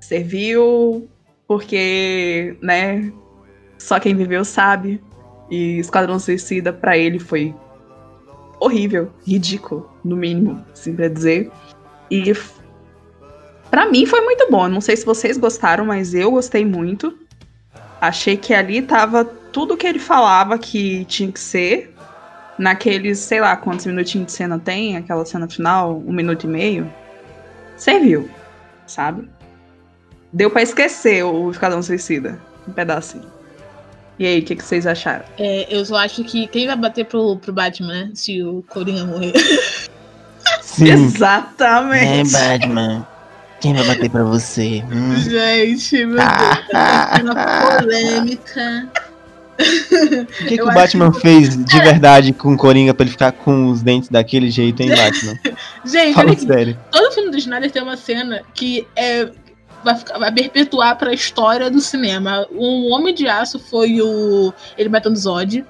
[0.00, 1.06] Serviu
[1.46, 3.12] porque, né,
[3.76, 4.98] só quem viveu sabe.
[5.50, 7.54] E Esquadrão Suicida pra ele foi
[8.58, 11.50] horrível, ridículo, no mínimo, assim pra dizer.
[12.10, 12.32] E
[13.70, 14.68] Pra mim foi muito bom.
[14.68, 17.14] Não sei se vocês gostaram, mas eu gostei muito.
[18.00, 21.94] Achei que ali tava tudo que ele falava que tinha que ser.
[22.58, 26.92] Naqueles, sei lá, quantos minutinhos de cena tem, aquela cena final, um minuto e meio.
[27.76, 28.28] Serviu,
[28.86, 29.28] sabe?
[30.32, 32.38] Deu pra esquecer o Esquadrão Suicida.
[32.68, 33.32] Um pedacinho.
[34.18, 35.24] E aí, o que, que vocês acharam?
[35.36, 38.10] É, eu só acho que quem vai bater pro, pro Batman, né?
[38.14, 39.32] Se o Coringa morrer.
[40.62, 40.90] Sim.
[40.90, 42.32] Exatamente.
[42.32, 43.06] Batman.
[43.60, 44.84] Quem vai bater pra você?
[44.92, 45.16] Hum.
[45.16, 46.68] Gente, meu Deus.
[46.70, 47.34] Tá uma
[47.80, 48.88] polêmica.
[49.56, 53.70] O que, que o Batman fez de verdade com o Coringa pra ele ficar com
[53.70, 55.38] os dentes daquele jeito, hein, Batman?
[55.84, 56.78] Gente, Fala sério.
[56.90, 59.30] Todo filme do Snyder tem uma cena que é
[59.84, 62.46] vai, ficar, vai perpetuar pra história do cinema.
[62.50, 64.52] O Homem de Aço foi o.
[64.76, 65.64] Ele matando Zod,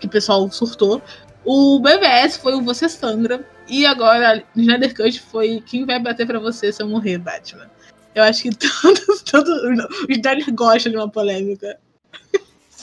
[0.00, 1.02] que o pessoal surtou.
[1.44, 3.46] O BVS foi o Você Sangra.
[3.68, 7.68] E agora, o Snyder Cut foi quem vai bater pra você se eu morrer, Batman.
[8.14, 11.78] Eu acho que todos, todos o Snyder gosta de uma polêmica.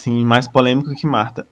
[0.06, 1.48] Sim, mais polêmico que Marta.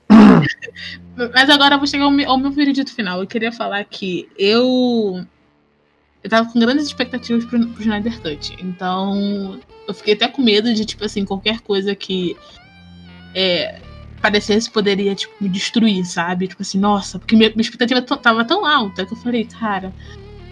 [1.33, 3.19] Mas agora eu vou chegar ao meu, ao meu veredito final.
[3.19, 5.25] Eu queria falar que eu.
[6.23, 8.55] Eu tava com grandes expectativas pro, pro Snyder Cut.
[8.61, 12.37] Então, eu fiquei até com medo de, tipo assim, qualquer coisa que
[13.33, 13.81] é,
[14.21, 16.47] parecesse poderia, tipo, me destruir, sabe?
[16.47, 19.91] Tipo assim, nossa, porque minha, minha expectativa tava tão alta que eu falei, cara,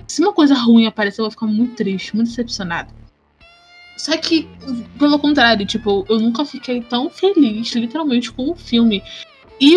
[0.07, 2.91] se uma coisa ruim aparecer, eu vou ficar muito triste, muito decepcionado.
[4.01, 4.49] Só que,
[4.97, 9.03] pelo contrário, tipo, eu nunca fiquei tão feliz, literalmente, com o filme.
[9.59, 9.75] E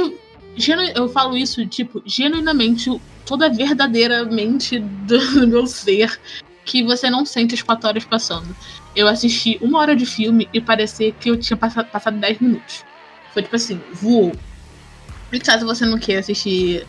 [0.94, 2.90] eu falo isso, tipo, genuinamente,
[3.26, 6.18] toda verdadeiramente do, meu ser,
[6.64, 8.56] que você não sente as quatro horas passando.
[8.96, 12.82] Eu assisti uma hora de filme e parecia que eu tinha passado, passado 10 minutos.
[13.34, 14.32] Foi tipo assim, voou.
[15.30, 16.86] E caso você não queira assistir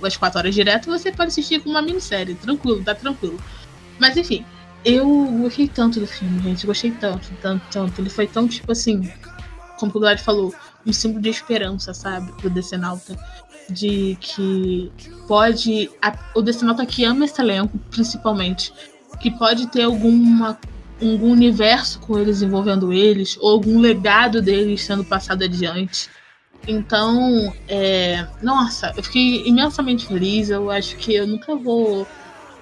[0.00, 3.40] as quatro horas direto, você pode assistir com uma minissérie, tranquilo, tá tranquilo.
[3.98, 4.44] Mas enfim,
[4.84, 5.08] eu
[5.40, 6.66] gostei tanto do filme, gente.
[6.66, 8.00] Gostei tanto, tanto, tanto.
[8.00, 9.10] Ele foi tão, tipo assim,
[9.78, 10.54] como o Glad falou,
[10.86, 12.32] um símbolo de esperança, sabe?
[12.32, 13.16] Pro Decenalta.
[13.70, 14.92] De que
[15.26, 15.90] pode.
[16.02, 18.72] A, o Decenalta aqui ama esse elenco, principalmente.
[19.20, 20.58] Que pode ter alguma.
[21.02, 26.08] Algum universo com eles envolvendo eles, ou algum legado deles sendo passado adiante.
[26.68, 30.50] Então, é, nossa, eu fiquei imensamente feliz.
[30.50, 32.06] Eu acho que eu nunca vou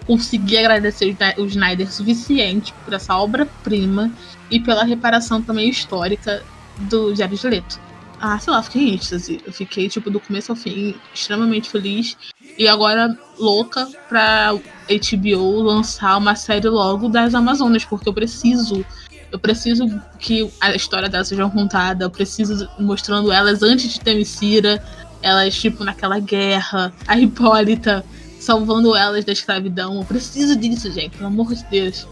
[0.07, 4.11] conseguir agradecer o Sny- o Snyder suficiente por essa obra-prima
[4.51, 6.43] e pela reparação também histórica
[6.79, 7.81] do Jared Leto.
[8.21, 9.41] Ah, sei lá, fiquei em êxtase.
[9.45, 12.17] Eu fiquei, tipo, do começo ao fim, extremamente feliz.
[12.57, 14.53] E agora, louca pra
[14.89, 18.85] HBO lançar uma série logo das Amazonas, porque eu preciso.
[19.33, 19.87] Eu preciso
[20.21, 22.05] que a história delas seja contada.
[22.05, 24.81] Eu preciso mostrando elas antes de Temicira.
[25.21, 26.93] Elas, tipo, naquela guerra.
[27.09, 28.05] A Hipólita
[28.43, 29.97] salvando elas da escravidão.
[29.99, 32.07] Eu preciso disso, gente, pelo amor de Deus.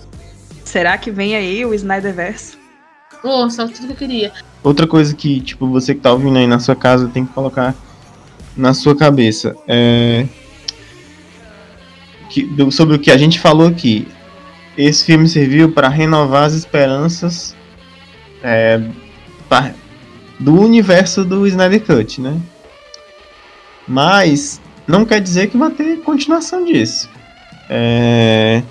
[0.65, 2.57] Será que vem aí o Snyderverse?
[3.25, 4.33] Oh, só tudo que eu queria.
[4.63, 7.75] Outra coisa que, tipo, você que tá ouvindo aí na sua casa tem que colocar
[8.57, 9.57] na sua cabeça.
[9.67, 10.27] É...
[12.31, 14.07] Que, do- sobre o que a gente falou aqui.
[14.79, 17.57] Esse filme serviu para renovar as esperanças
[18.43, 18.81] é,
[19.49, 19.75] pa-
[20.39, 22.41] do universo do Snyder Cut, né?
[23.87, 24.60] Mas
[24.91, 27.09] não quer dizer que vai ter continuação disso.
[27.69, 28.63] É,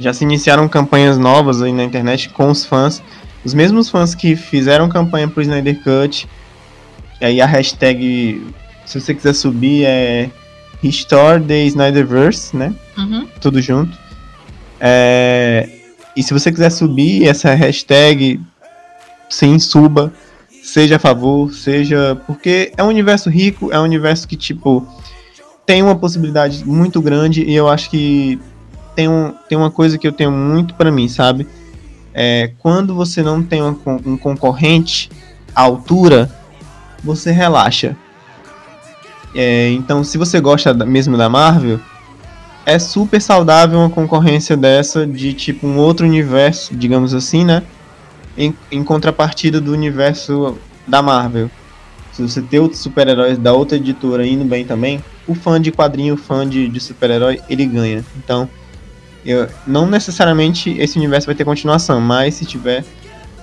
[0.00, 3.02] Já se iniciaram campanhas novas aí na internet com os fãs
[3.44, 6.26] os mesmos fãs que fizeram campanha pro Snyder Cut,
[7.20, 8.42] e aí a hashtag,
[8.86, 10.30] se você quiser subir, é
[10.82, 12.74] Restore the Snyderverse, né?
[12.96, 13.28] Uhum.
[13.40, 13.96] Tudo junto.
[14.80, 15.68] É,
[16.16, 18.40] e se você quiser subir essa hashtag,
[19.28, 20.12] sim, suba.
[20.64, 22.18] Seja a favor, seja.
[22.26, 24.86] Porque é um universo rico, é um universo que, tipo,
[25.66, 28.40] tem uma possibilidade muito grande e eu acho que
[28.96, 31.46] tem, um, tem uma coisa que eu tenho muito pra mim, sabe?
[32.14, 35.10] É, quando você não tem con- um concorrente
[35.54, 36.30] à altura,
[37.02, 37.94] você relaxa.
[39.34, 41.78] É, então, se você gosta mesmo da Marvel,
[42.64, 47.62] é super saudável uma concorrência dessa de tipo um outro universo, digamos assim, né?
[48.36, 51.50] Em, em contrapartida do universo da Marvel.
[52.12, 56.14] Se você ter outros super-heróis da outra editora indo bem também, o fã de quadrinho,
[56.14, 58.04] o fã de, de super-herói, ele ganha.
[58.16, 58.48] Então,
[59.24, 62.84] eu, não necessariamente esse universo vai ter continuação, mas se tiver,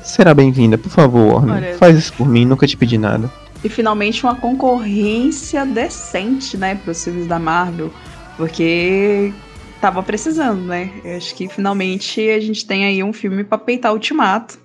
[0.03, 0.77] será bem-vinda.
[0.77, 3.31] Por favor, Warner, faz isso por mim, nunca te pedi nada.
[3.63, 7.91] E finalmente uma concorrência decente, né, para os filmes da Marvel,
[8.37, 9.33] porque
[9.79, 10.91] tava precisando, né?
[11.03, 14.59] Eu acho que finalmente a gente tem aí um filme pra peitar Ultimato.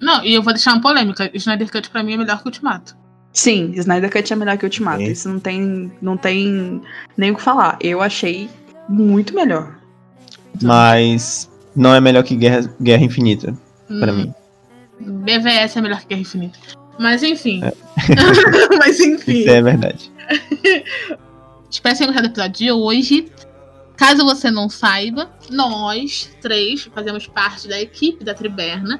[0.00, 1.30] Não, e eu vou deixar uma polêmica.
[1.34, 2.96] Snyder Cut pra mim é melhor que o Ultimato.
[3.32, 5.02] Sim, Snyder Cut é melhor que Ultimato.
[5.02, 5.08] É.
[5.08, 6.80] Isso não tem, não tem
[7.16, 7.78] nem o que falar.
[7.80, 8.48] Eu achei
[8.88, 9.76] muito melhor.
[10.62, 13.54] Mas não é melhor que Guerra, Guerra Infinita,
[14.00, 14.34] pra Hum, mim.
[15.00, 16.58] BVS é melhor que Guerra Infinita.
[16.98, 17.60] Mas enfim.
[18.78, 19.40] Mas enfim.
[19.40, 20.10] Isso é verdade.
[21.70, 23.32] Espero que tenham gostado do episódio de hoje.
[23.96, 28.98] Caso você não saiba, nós três fazemos parte da equipe da Triberna,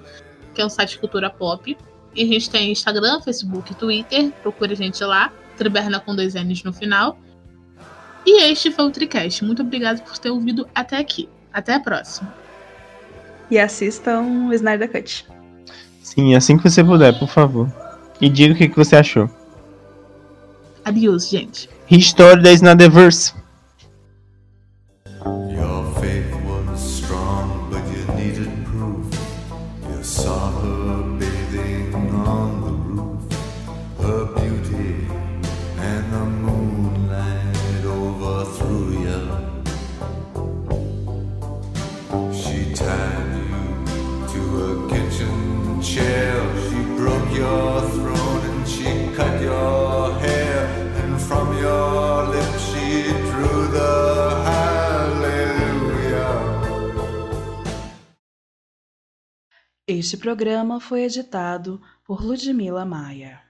[0.60, 1.76] que é um site cultura pop.
[2.14, 4.30] E a gente tem Instagram, Facebook, Twitter.
[4.42, 5.32] Procure a gente lá.
[5.56, 7.18] Triberna com dois N's no final.
[8.26, 9.42] E este foi o Tricast.
[9.42, 11.28] Muito obrigado por ter ouvido até aqui.
[11.50, 12.32] Até a próxima.
[13.50, 15.26] E assistam o Snyder Cut.
[16.02, 17.72] Sim, assim que você puder, por favor.
[18.20, 19.30] E diga o que, que você achou.
[20.84, 21.70] Adeus, gente.
[21.86, 23.34] Restore the Snyderverse.
[60.00, 63.42] Este programa foi editado por Ludmila Maia.